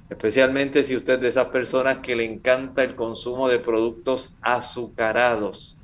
[0.10, 5.78] especialmente si usted es de esas personas que le encanta el consumo de productos azucarados.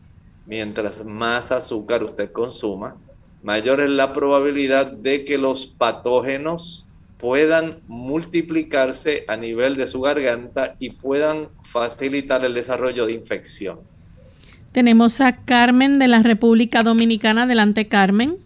[0.45, 2.95] Mientras más azúcar usted consuma,
[3.43, 6.88] mayor es la probabilidad de que los patógenos
[7.19, 13.79] puedan multiplicarse a nivel de su garganta y puedan facilitar el desarrollo de infección.
[14.71, 17.43] Tenemos a Carmen de la República Dominicana.
[17.43, 18.37] Adelante, Carmen.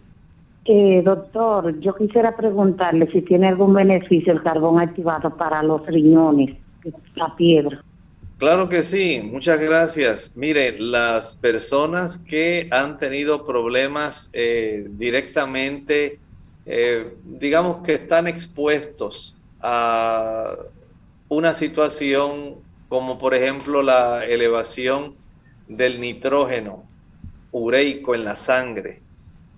[0.64, 6.56] Eh, doctor, yo quisiera preguntarle si tiene algún beneficio el carbón activado para los riñones,
[7.14, 7.82] la piedra.
[8.38, 10.32] Claro que sí, muchas gracias.
[10.34, 16.18] Mire, las personas que han tenido problemas eh, directamente,
[16.66, 20.54] eh, digamos que están expuestos a
[21.28, 22.56] una situación
[22.88, 25.16] como por ejemplo la elevación
[25.68, 26.84] del nitrógeno
[27.50, 29.00] ureico en la sangre.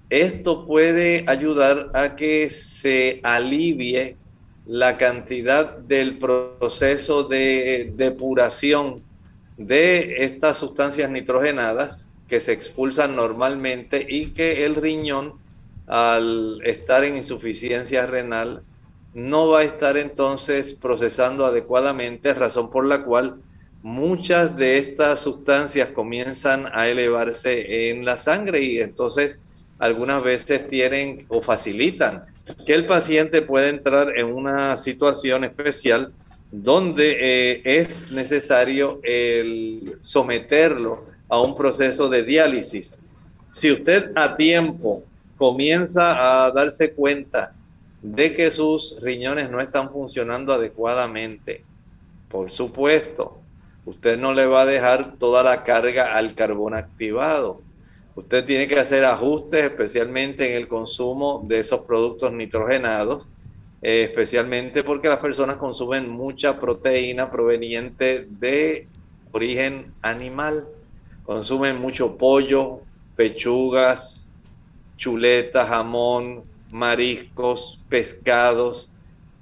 [0.09, 4.17] Esto puede ayudar a que se alivie
[4.67, 9.03] la cantidad del proceso de depuración
[9.57, 15.35] de estas sustancias nitrogenadas que se expulsan normalmente y que el riñón
[15.87, 18.63] al estar en insuficiencia renal
[19.15, 23.37] no va a estar entonces procesando adecuadamente, razón por la cual
[23.83, 29.41] muchas de estas sustancias comienzan a elevarse en la sangre y entonces
[29.79, 32.25] algunas veces tienen o facilitan
[32.67, 36.13] que el paciente puede entrar en una situación especial
[36.51, 42.99] donde eh, es necesario el someterlo a un proceso de diálisis.
[43.53, 45.03] Si usted a tiempo
[45.37, 47.55] comienza a darse cuenta
[48.03, 51.65] de que sus riñones no están funcionando adecuadamente,
[52.29, 53.39] por supuesto,
[53.85, 57.63] usted no le va a dejar toda la carga al carbón activado.
[58.15, 63.29] Usted tiene que hacer ajustes, especialmente en el consumo de esos productos nitrogenados,
[63.83, 68.89] eh, especialmente porque las personas consumen mucha proteína proveniente de
[69.33, 70.65] origen animal.
[71.25, 72.81] Consumen mucho pollo,
[73.17, 74.26] pechugas,
[74.97, 78.91] chuletas, jamón, mariscos, pescados,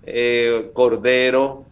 [0.04, 1.64] eh, cordero,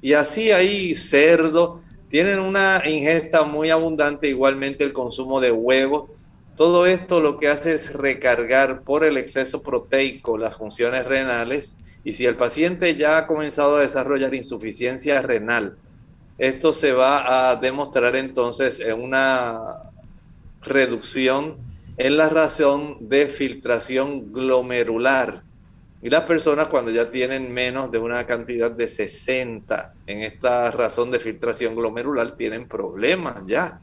[0.00, 1.80] y así ahí cerdo.
[2.10, 6.10] Tienen una ingesta muy abundante, igualmente el consumo de huevos
[6.56, 11.78] todo esto lo que hace es recargar por el exceso proteico las funciones renales.
[12.04, 15.76] Y si el paciente ya ha comenzado a desarrollar insuficiencia renal,
[16.38, 19.90] esto se va a demostrar entonces en una
[20.62, 21.56] reducción
[21.96, 25.42] en la razón de filtración glomerular.
[26.02, 31.10] Y las personas cuando ya tienen menos de una cantidad de 60 en esta razón
[31.10, 33.80] de filtración glomerular tienen problemas ya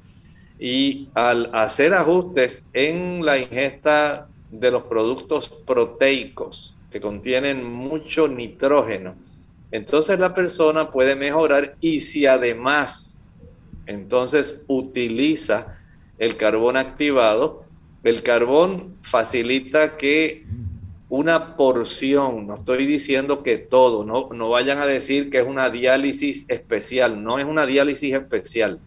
[0.61, 9.15] y al hacer ajustes en la ingesta de los productos proteicos que contienen mucho nitrógeno,
[9.71, 13.25] entonces la persona puede mejorar y si además
[13.87, 15.79] entonces utiliza
[16.19, 17.65] el carbón activado,
[18.03, 20.45] el carbón facilita que
[21.09, 25.69] una porción, no estoy diciendo que todo, no, no vayan a decir que es una
[25.69, 28.79] diálisis especial, no es una diálisis especial.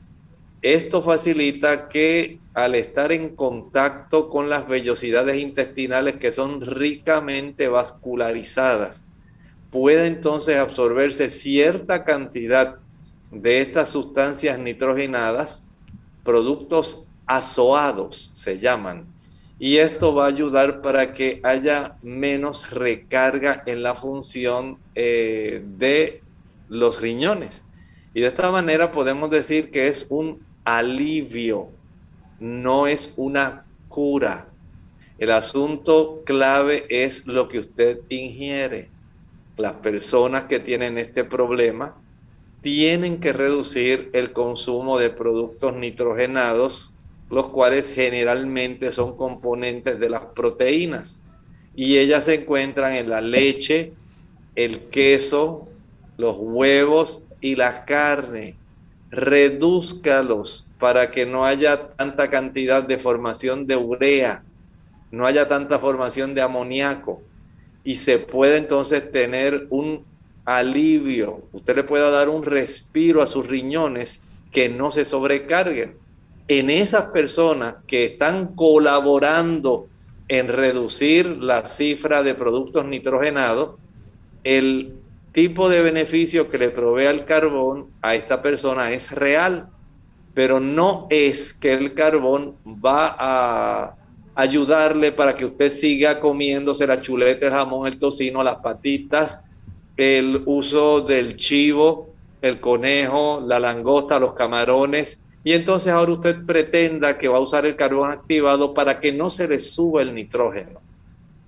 [0.63, 9.05] Esto facilita que al estar en contacto con las vellosidades intestinales que son ricamente vascularizadas,
[9.71, 12.79] puede entonces absorberse cierta cantidad
[13.31, 15.75] de estas sustancias nitrogenadas,
[16.25, 19.07] productos azoados se llaman,
[19.59, 26.23] y esto va a ayudar para que haya menos recarga en la función eh, de
[26.69, 27.65] los riñones.
[28.15, 31.69] Y de esta manera podemos decir que es un alivio,
[32.41, 34.49] no es una cura.
[35.19, 38.91] El asunto clave es lo que usted ingiere.
[39.57, 41.95] Las personas que tienen este problema
[42.61, 46.94] tienen que reducir el consumo de productos nitrogenados,
[47.31, 51.21] los cuales generalmente son componentes de las proteínas.
[51.75, 53.93] Y ellas se encuentran en la leche,
[54.55, 55.69] el queso,
[56.17, 58.57] los huevos y la carne
[59.15, 64.43] redúzcalos para que no haya tanta cantidad de formación de urea,
[65.11, 67.23] no haya tanta formación de amoníaco
[67.85, 70.05] y se puede entonces tener un
[70.45, 74.21] alivio, usted le pueda dar un respiro a sus riñones
[74.51, 75.97] que no se sobrecarguen.
[76.47, 79.89] En esas personas que están colaborando
[80.29, 83.77] en reducir la cifra de productos nitrogenados,
[84.43, 84.95] el
[85.33, 89.69] tipo de beneficio que le provee el carbón a esta persona es real,
[90.35, 93.97] pero no es que el carbón va a
[94.35, 99.41] ayudarle para que usted siga comiéndose la chuleta, el jamón, el tocino, las patitas,
[99.97, 102.11] el uso del chivo,
[102.43, 107.67] el conejo, la langosta, los camarones, y entonces ahora usted pretenda que va a usar
[107.67, 110.81] el carbón activado para que no se le suba el nitrógeno.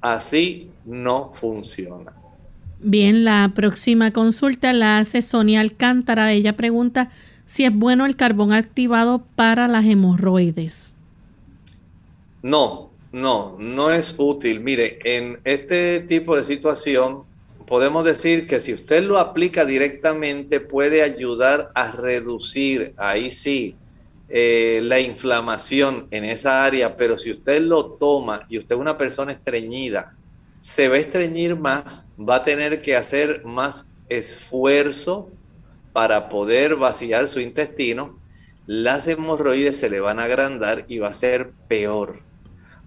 [0.02, 2.12] Así no funciona.
[2.78, 6.30] Bien, la próxima consulta la hace Sonia Alcántara.
[6.32, 7.08] Ella pregunta
[7.46, 10.94] si es bueno el carbón activado para las hemorroides.
[12.42, 14.60] No, No, no es útil.
[14.60, 17.22] Mire, en este tipo de situación
[17.66, 23.74] podemos decir que si usted lo aplica directamente puede ayudar a reducir, ahí sí,
[24.28, 28.98] eh, la inflamación en esa área, pero si usted lo toma y usted es una
[28.98, 30.16] persona estreñida,
[30.60, 35.30] se va a estreñir más, va a tener que hacer más esfuerzo
[35.92, 38.18] para poder vaciar su intestino,
[38.66, 42.25] las hemorroides se le van a agrandar y va a ser peor.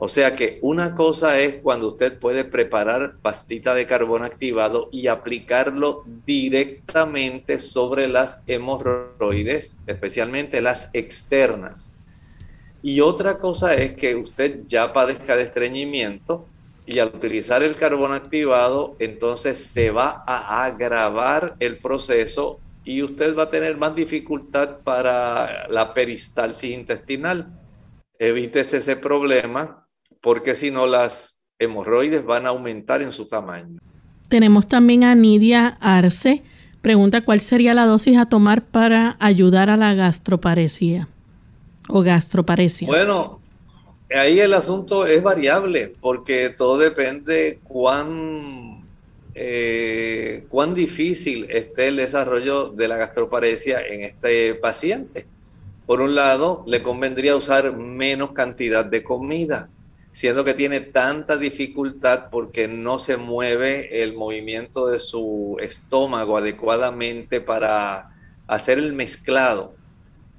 [0.02, 5.08] O sea que una cosa es cuando usted puede preparar pastita de carbón activado y
[5.08, 11.92] aplicarlo directamente sobre las hemorroides, especialmente las externas.
[12.82, 16.48] Y otra cosa es que usted ya padezca de estreñimiento
[16.86, 23.38] y al utilizar el carbón activado, entonces se va a agravar el proceso y usted
[23.38, 27.48] va a tener más dificultad para la peristalsis intestinal.
[28.18, 29.89] Evítese ese problema
[30.22, 33.80] porque si no las hemorroides van a aumentar en su tamaño.
[34.28, 36.44] Tenemos también a Nidia Arce.
[36.82, 41.10] Pregunta cuál sería la dosis a tomar para ayudar a la gastroparesia
[41.90, 42.88] o gastroparesia.
[42.88, 43.42] Bueno,
[44.16, 48.84] ahí el asunto es variable porque todo depende cuán,
[49.36, 55.26] eh, cuán difícil esté el desarrollo de la gastroparesia en este paciente.
[55.86, 59.70] Por un lado, le convendría usar menos cantidad de comida
[60.12, 67.42] siendo que tiene tanta dificultad porque no se mueve el movimiento de su estómago adecuadamente
[67.42, 68.12] para
[68.48, 69.76] hacer el mezclado.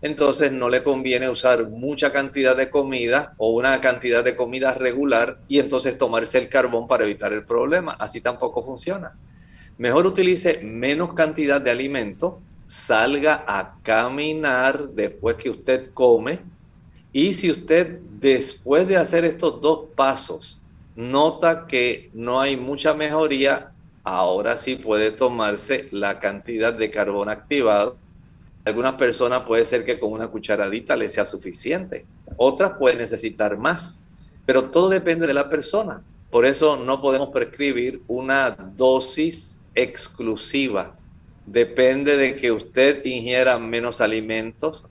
[0.02, 5.40] Entonces no le conviene usar mucha cantidad de comida o una cantidad de comida regular
[5.46, 7.96] y entonces tomarse el carbón para evitar el problema.
[7.98, 9.12] Así tampoco funciona.
[9.76, 16.40] Mejor utilice menos cantidad de alimento, salga a caminar después que usted come,
[17.12, 20.60] y si usted después de hacer estos dos pasos
[20.94, 23.72] nota que no hay mucha mejoría,
[24.04, 27.96] ahora sí puede tomarse la cantidad de carbón activado.
[28.64, 32.06] Algunas personas puede ser que con una cucharadita le sea suficiente,
[32.36, 34.04] otras pueden necesitar más,
[34.46, 36.02] pero todo depende de la persona.
[36.30, 40.96] Por eso no podemos prescribir una dosis exclusiva.
[41.46, 44.84] Depende de que usted ingiera menos alimentos,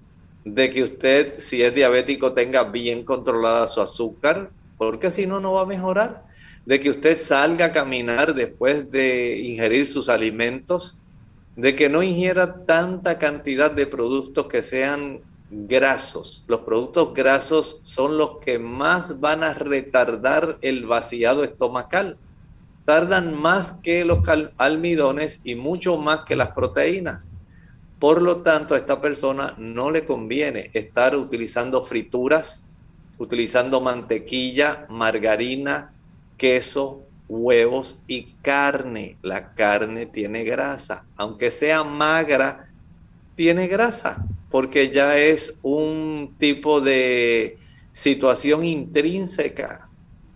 [0.54, 5.54] de que usted, si es diabético, tenga bien controlada su azúcar, porque si no, no
[5.54, 6.26] va a mejorar.
[6.66, 10.98] De que usted salga a caminar después de ingerir sus alimentos,
[11.56, 15.22] de que no ingiera tanta cantidad de productos que sean
[15.52, 16.44] grasos.
[16.48, 22.18] Los productos grasos son los que más van a retardar el vaciado estomacal.
[22.86, 24.20] Tardan más que los
[24.58, 27.34] almidones y mucho más que las proteínas.
[28.00, 32.70] Por lo tanto, a esta persona no le conviene estar utilizando frituras,
[33.18, 35.94] utilizando mantequilla, margarina,
[36.38, 39.18] queso, huevos y carne.
[39.22, 42.70] La carne tiene grasa, aunque sea magra,
[43.36, 47.58] tiene grasa, porque ya es un tipo de
[47.92, 49.90] situación intrínseca.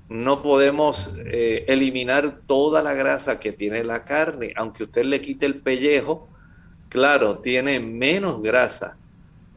[0.09, 5.45] No podemos eh, eliminar toda la grasa que tiene la carne, aunque usted le quite
[5.45, 6.27] el pellejo,
[6.93, 8.97] claro, tiene menos grasa,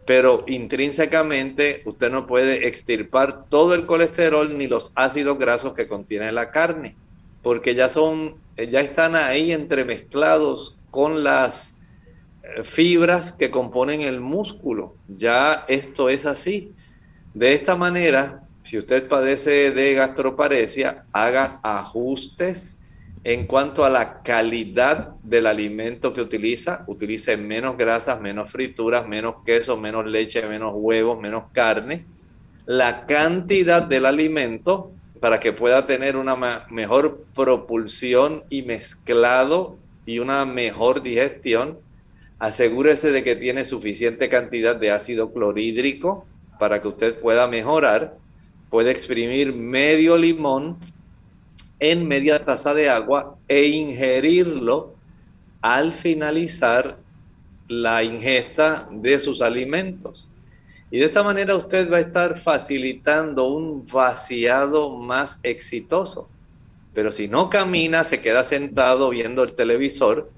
[0.07, 6.33] pero intrínsecamente usted no puede extirpar todo el colesterol ni los ácidos grasos que contiene
[6.33, 6.97] la carne,
[7.43, 11.75] porque ya son, ya están ahí entremezclados con las
[12.43, 14.95] eh, fibras que componen el músculo.
[15.07, 16.73] Ya esto es así.
[17.35, 22.79] De esta manera, si usted padece de gastroparesia, haga ajustes
[23.29, 29.43] en cuanto a la calidad del alimento que utiliza, utilice menos grasas, menos frituras, menos
[29.45, 32.05] queso, menos leche, menos huevos, menos carne.
[32.67, 40.45] La cantidad del alimento para que pueda tener una mejor propulsión y mezclado y una
[40.45, 41.81] mejor digestión.
[42.39, 46.25] Asegúrese de que tiene suficiente cantidad de ácido clorhídrico
[46.61, 48.19] para que usted pueda mejorar.
[48.71, 50.79] Puede exprimir medio limón
[51.79, 54.95] en media taza de agua e ingerirlo
[55.61, 56.99] al finalizar
[57.69, 60.29] la ingesta de sus alimentos.
[60.91, 66.29] Y de esta manera usted va a estar facilitando un vaciado más exitoso.
[66.95, 70.31] Pero si no camina, se queda sentado viendo el televisor,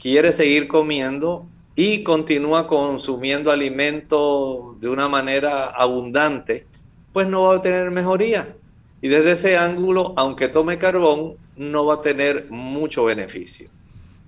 [0.00, 6.66] quiere seguir comiendo y continúa consumiendo alimento de una manera abundante,
[7.12, 8.56] pues no va a tener mejoría.
[9.02, 13.68] Y desde ese ángulo, aunque tome carbón, no va a tener mucho beneficio.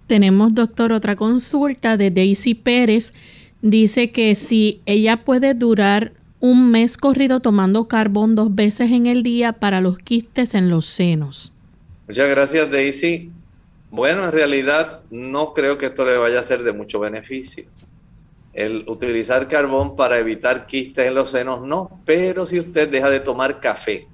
[0.08, 3.14] Tenemos, doctor, otra consulta de Daisy Pérez.
[3.62, 9.22] Dice que si ella puede durar un mes corrido tomando carbón dos veces en el
[9.22, 11.52] día para los quistes en los senos.
[12.06, 13.30] Muchas gracias, Daisy.
[13.90, 17.64] Bueno, en realidad no creo que esto le vaya a ser de mucho beneficio.
[18.52, 22.02] El utilizar carbón para evitar quistes en los senos, no.
[22.04, 24.06] Pero si usted deja de tomar café,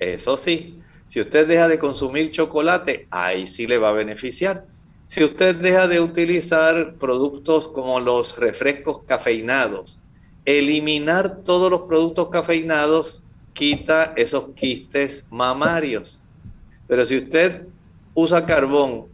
[0.00, 0.80] eso sí.
[1.06, 4.64] Si usted deja de consumir chocolate, ahí sí le va a beneficiar.
[5.06, 10.00] Si usted deja de utilizar productos como los refrescos cafeinados,
[10.44, 16.20] eliminar todos los productos cafeinados quita esos quistes mamarios.
[16.86, 17.66] Pero si usted
[18.14, 19.06] usa carbón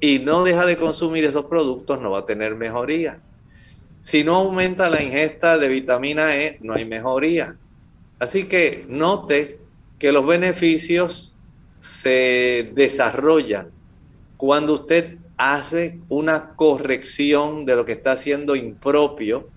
[0.00, 3.20] y no deja de consumir esos productos, no va a tener mejoría.
[4.00, 7.56] Si no aumenta la ingesta de vitamina E, no hay mejoría.
[8.18, 9.58] Así que note
[9.98, 11.36] que los beneficios
[11.80, 13.68] se desarrollan
[14.36, 19.48] cuando usted hace una corrección de lo que está haciendo impropio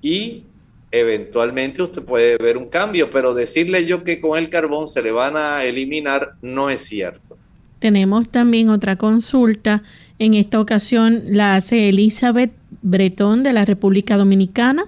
[0.00, 0.44] y
[0.90, 5.12] eventualmente usted puede ver un cambio, pero decirle yo que con el carbón se le
[5.12, 7.38] van a eliminar no es cierto.
[7.78, 9.82] Tenemos también otra consulta.
[10.18, 12.52] En esta ocasión la hace Elizabeth
[12.82, 14.84] Bretón de la República Dominicana.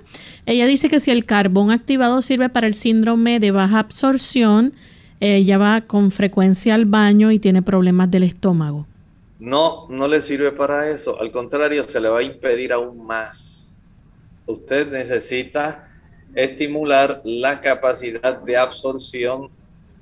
[0.47, 4.75] Ella dice que si el carbón activado sirve para el síndrome de baja absorción,
[5.21, 8.87] ella va con frecuencia al baño y tiene problemas del estómago.
[9.39, 11.21] No, no le sirve para eso.
[11.21, 13.79] Al contrario, se le va a impedir aún más.
[14.47, 15.89] Usted necesita
[16.35, 19.51] estimular la capacidad de absorción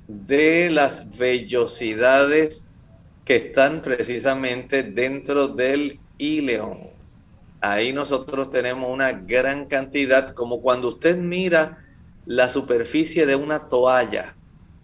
[0.07, 2.65] de las vellosidades
[3.23, 6.92] que están precisamente dentro del ileón.
[7.63, 11.77] Ahí nosotros tenemos una gran cantidad, como cuando usted mira
[12.25, 14.35] la superficie de una toalla.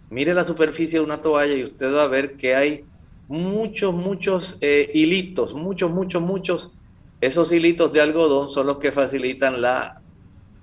[0.08, 2.86] Mire la superficie de una toalla y usted va a ver que hay
[3.28, 6.72] muchos, muchos eh, hilitos, muchos, muchos, muchos.
[7.20, 10.00] Esos hilitos de algodón son los que facilitan la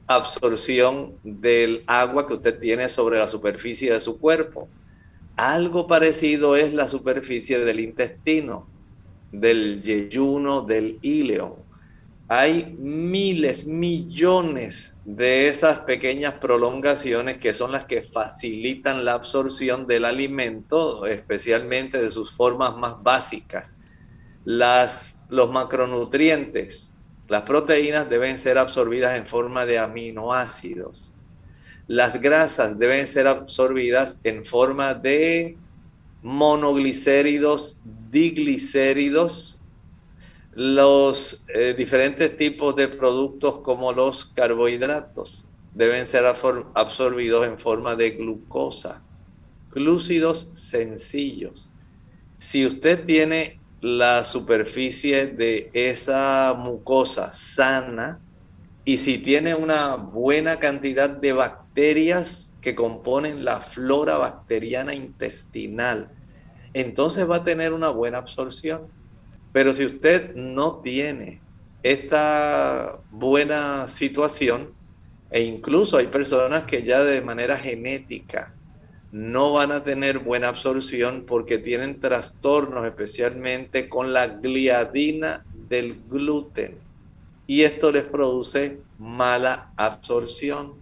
[0.07, 4.67] absorción del agua que usted tiene sobre la superficie de su cuerpo.
[5.35, 8.67] Algo parecido es la superficie del intestino,
[9.31, 11.66] del yeyuno, del íleo
[12.29, 20.03] hay miles, millones de esas pequeñas prolongaciones que son las que facilitan la absorción del
[20.03, 23.77] alimento, especialmente de sus formas más básicas.
[24.43, 26.91] Las, los macronutrientes,
[27.29, 31.11] las proteínas deben ser absorbidas en forma de aminoácidos.
[31.87, 35.57] Las grasas deben ser absorbidas en forma de
[36.21, 37.77] monoglicéridos,
[38.11, 39.56] diglicéridos,
[40.57, 45.45] los eh, diferentes tipos de productos como los carbohidratos
[45.75, 49.03] deben ser absorbidos en forma de glucosa,
[49.69, 51.69] glúcidos sencillos.
[52.37, 58.19] Si usted tiene la superficie de esa mucosa sana
[58.83, 66.09] y si tiene una buena cantidad de bacterias que componen la flora bacteriana intestinal,
[66.73, 68.96] entonces va a tener una buena absorción.
[69.57, 71.41] Pero si usted no tiene
[71.81, 74.69] esta buena situación,
[75.31, 78.53] e incluso hay personas que ya de manera genética
[79.11, 86.77] no van a tener buena absorción porque tienen trastornos especialmente con la gliadina del gluten.
[87.47, 90.73] Y esto les produce mala absorción.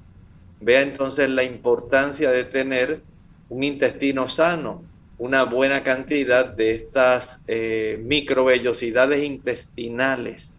[0.59, 3.03] Vea entonces la importancia de tener
[3.47, 4.83] un intestino sano,
[5.17, 10.55] una buena cantidad de estas eh, microvellosidades intestinales,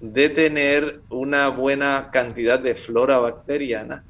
[0.00, 4.04] de tener una buena cantidad de flora bacteriana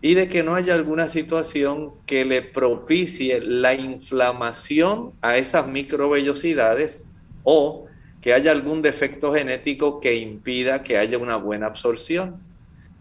[0.00, 7.04] y de que no haya alguna situación que le propicie la inflamación a esas microvellosidades
[7.42, 7.86] o
[8.20, 12.36] que haya algún defecto genético que impida que haya una buena absorción.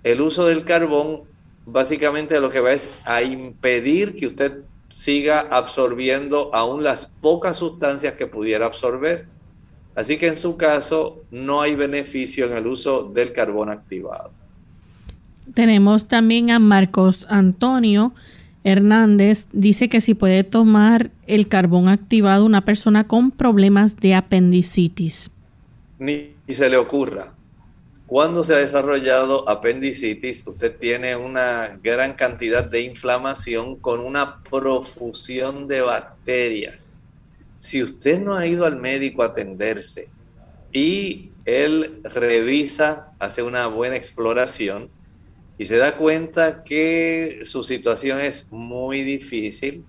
[0.03, 1.23] El uso del carbón
[1.65, 4.63] básicamente lo que va es a impedir que usted
[4.93, 9.25] siga absorbiendo aún las pocas sustancias que pudiera absorber.
[9.95, 14.31] Así que en su caso no hay beneficio en el uso del carbón activado.
[15.53, 18.13] Tenemos también a Marcos Antonio
[18.63, 19.47] Hernández.
[19.51, 25.31] Dice que si puede tomar el carbón activado una persona con problemas de apendicitis.
[25.99, 27.33] Ni se le ocurra.
[28.13, 35.67] Cuando se ha desarrollado apendicitis, usted tiene una gran cantidad de inflamación con una profusión
[35.67, 36.93] de bacterias.
[37.57, 40.09] Si usted no ha ido al médico a atenderse
[40.71, 44.91] y él revisa, hace una buena exploración
[45.57, 49.85] y se da cuenta que su situación es muy difícil,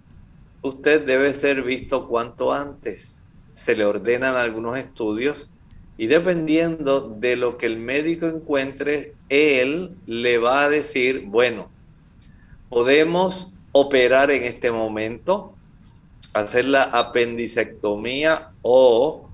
[0.62, 3.22] usted debe ser visto cuanto antes.
[3.52, 5.50] Se le ordenan algunos estudios
[5.96, 11.70] y dependiendo de lo que el médico encuentre, él le va a decir, bueno,
[12.68, 15.54] podemos operar en este momento,
[16.32, 19.28] hacer la apendicectomía o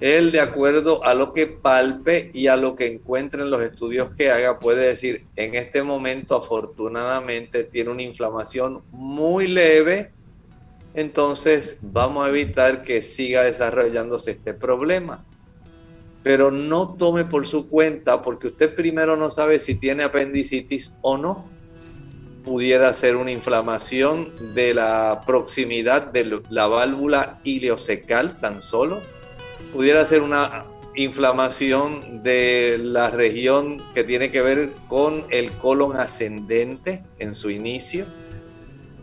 [0.00, 4.10] él de acuerdo a lo que palpe y a lo que encuentre en los estudios
[4.16, 10.10] que haga puede decir en este momento afortunadamente tiene una inflamación muy leve
[10.94, 15.24] entonces vamos a evitar que siga desarrollándose este problema
[16.24, 21.16] pero no tome por su cuenta porque usted primero no sabe si tiene apendicitis o
[21.16, 21.48] no
[22.44, 29.00] pudiera ser una inflamación de la proximidad de la válvula ileocecal tan solo
[29.72, 30.64] pudiera ser una
[30.94, 38.06] inflamación de la región que tiene que ver con el colon ascendente en su inicio.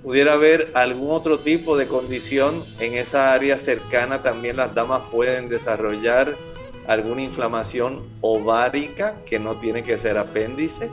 [0.01, 4.23] Pudiera haber algún otro tipo de condición en esa área cercana.
[4.23, 6.35] También las damas pueden desarrollar
[6.91, 10.89] alguna inflamación ovárica que no tiene que ser apéndice.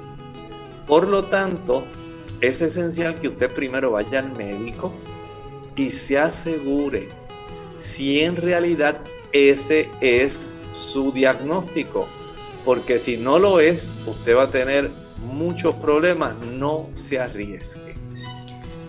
[0.87, 1.85] Por lo tanto,
[2.41, 4.93] es esencial que usted primero vaya al médico
[5.77, 7.09] y se asegure
[7.81, 9.01] si en realidad
[9.33, 12.07] ese es su diagnóstico.
[12.65, 14.91] Porque si no lo es, usted va a tener
[15.33, 16.37] muchos problemas.
[16.39, 17.88] No se arriesgue.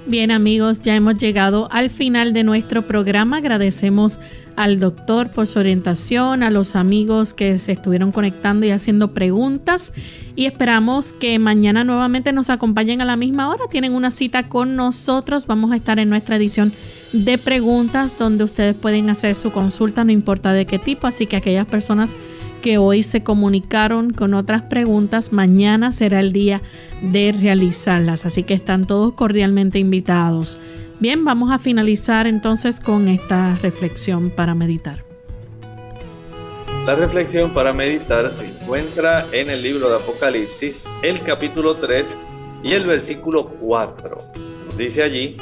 [0.10, 3.38] Bien amigos, ya hemos llegado al final de nuestro programa.
[3.38, 4.20] Agradecemos
[4.56, 9.94] al doctor por su orientación, a los amigos que se estuvieron conectando y haciendo preguntas
[10.36, 13.66] y esperamos que mañana nuevamente nos acompañen a la misma hora.
[13.70, 15.46] Tienen una cita con nosotros.
[15.46, 16.74] Vamos a estar en nuestra edición
[17.14, 21.06] de preguntas donde ustedes pueden hacer su consulta, no importa de qué tipo.
[21.06, 22.16] Así que aquellas personas
[22.60, 26.62] que hoy se comunicaron con otras preguntas, mañana será el día
[27.02, 28.26] de realizarlas.
[28.26, 30.58] Así que están todos cordialmente invitados.
[31.00, 35.04] Bien, vamos a finalizar entonces con esta reflexión para meditar.
[36.86, 42.06] La reflexión para meditar se encuentra en el libro de Apocalipsis, el capítulo 3
[42.64, 44.24] y el versículo 4.
[44.78, 45.38] Dice allí,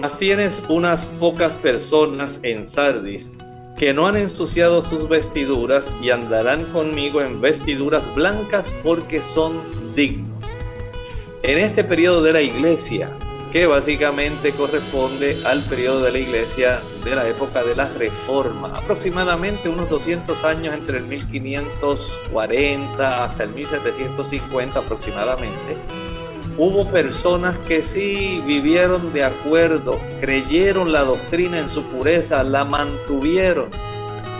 [0.00, 3.32] mas tienes unas pocas personas en Sardis
[3.76, 9.60] que no han ensuciado sus vestiduras y andarán conmigo en vestiduras blancas porque son
[9.94, 10.30] dignos.
[11.42, 13.10] En este periodo de la iglesia,
[13.52, 19.68] que básicamente corresponde al periodo de la iglesia de la época de la reforma, aproximadamente
[19.68, 25.76] unos 200 años entre el 1540 hasta el 1750 aproximadamente,
[26.58, 33.68] hubo personas que sí vivieron de acuerdo, creyeron la doctrina en su pureza, la mantuvieron.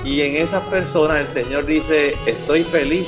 [0.04, 3.06] Y en esas personas el Señor dice, estoy feliz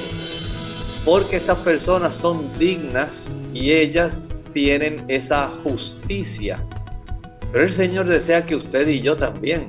[1.05, 6.65] porque estas personas son dignas y ellas tienen esa justicia.
[7.53, 9.67] Pero el Señor desea que usted y yo también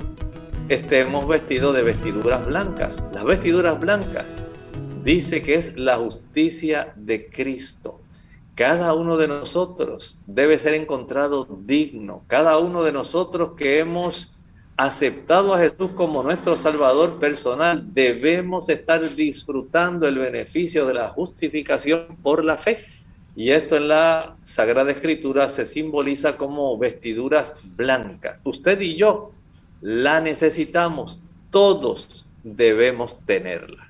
[0.68, 3.02] estemos vestidos de vestiduras blancas.
[3.14, 4.36] Las vestiduras blancas
[5.02, 7.99] dice que es la justicia de Cristo.
[8.60, 12.24] Cada uno de nosotros debe ser encontrado digno.
[12.26, 14.34] Cada uno de nosotros que hemos
[14.76, 22.18] aceptado a Jesús como nuestro Salvador personal, debemos estar disfrutando el beneficio de la justificación
[22.22, 22.84] por la fe.
[23.34, 28.42] Y esto en la Sagrada Escritura se simboliza como vestiduras blancas.
[28.44, 29.32] Usted y yo
[29.80, 33.89] la necesitamos, todos debemos tenerla.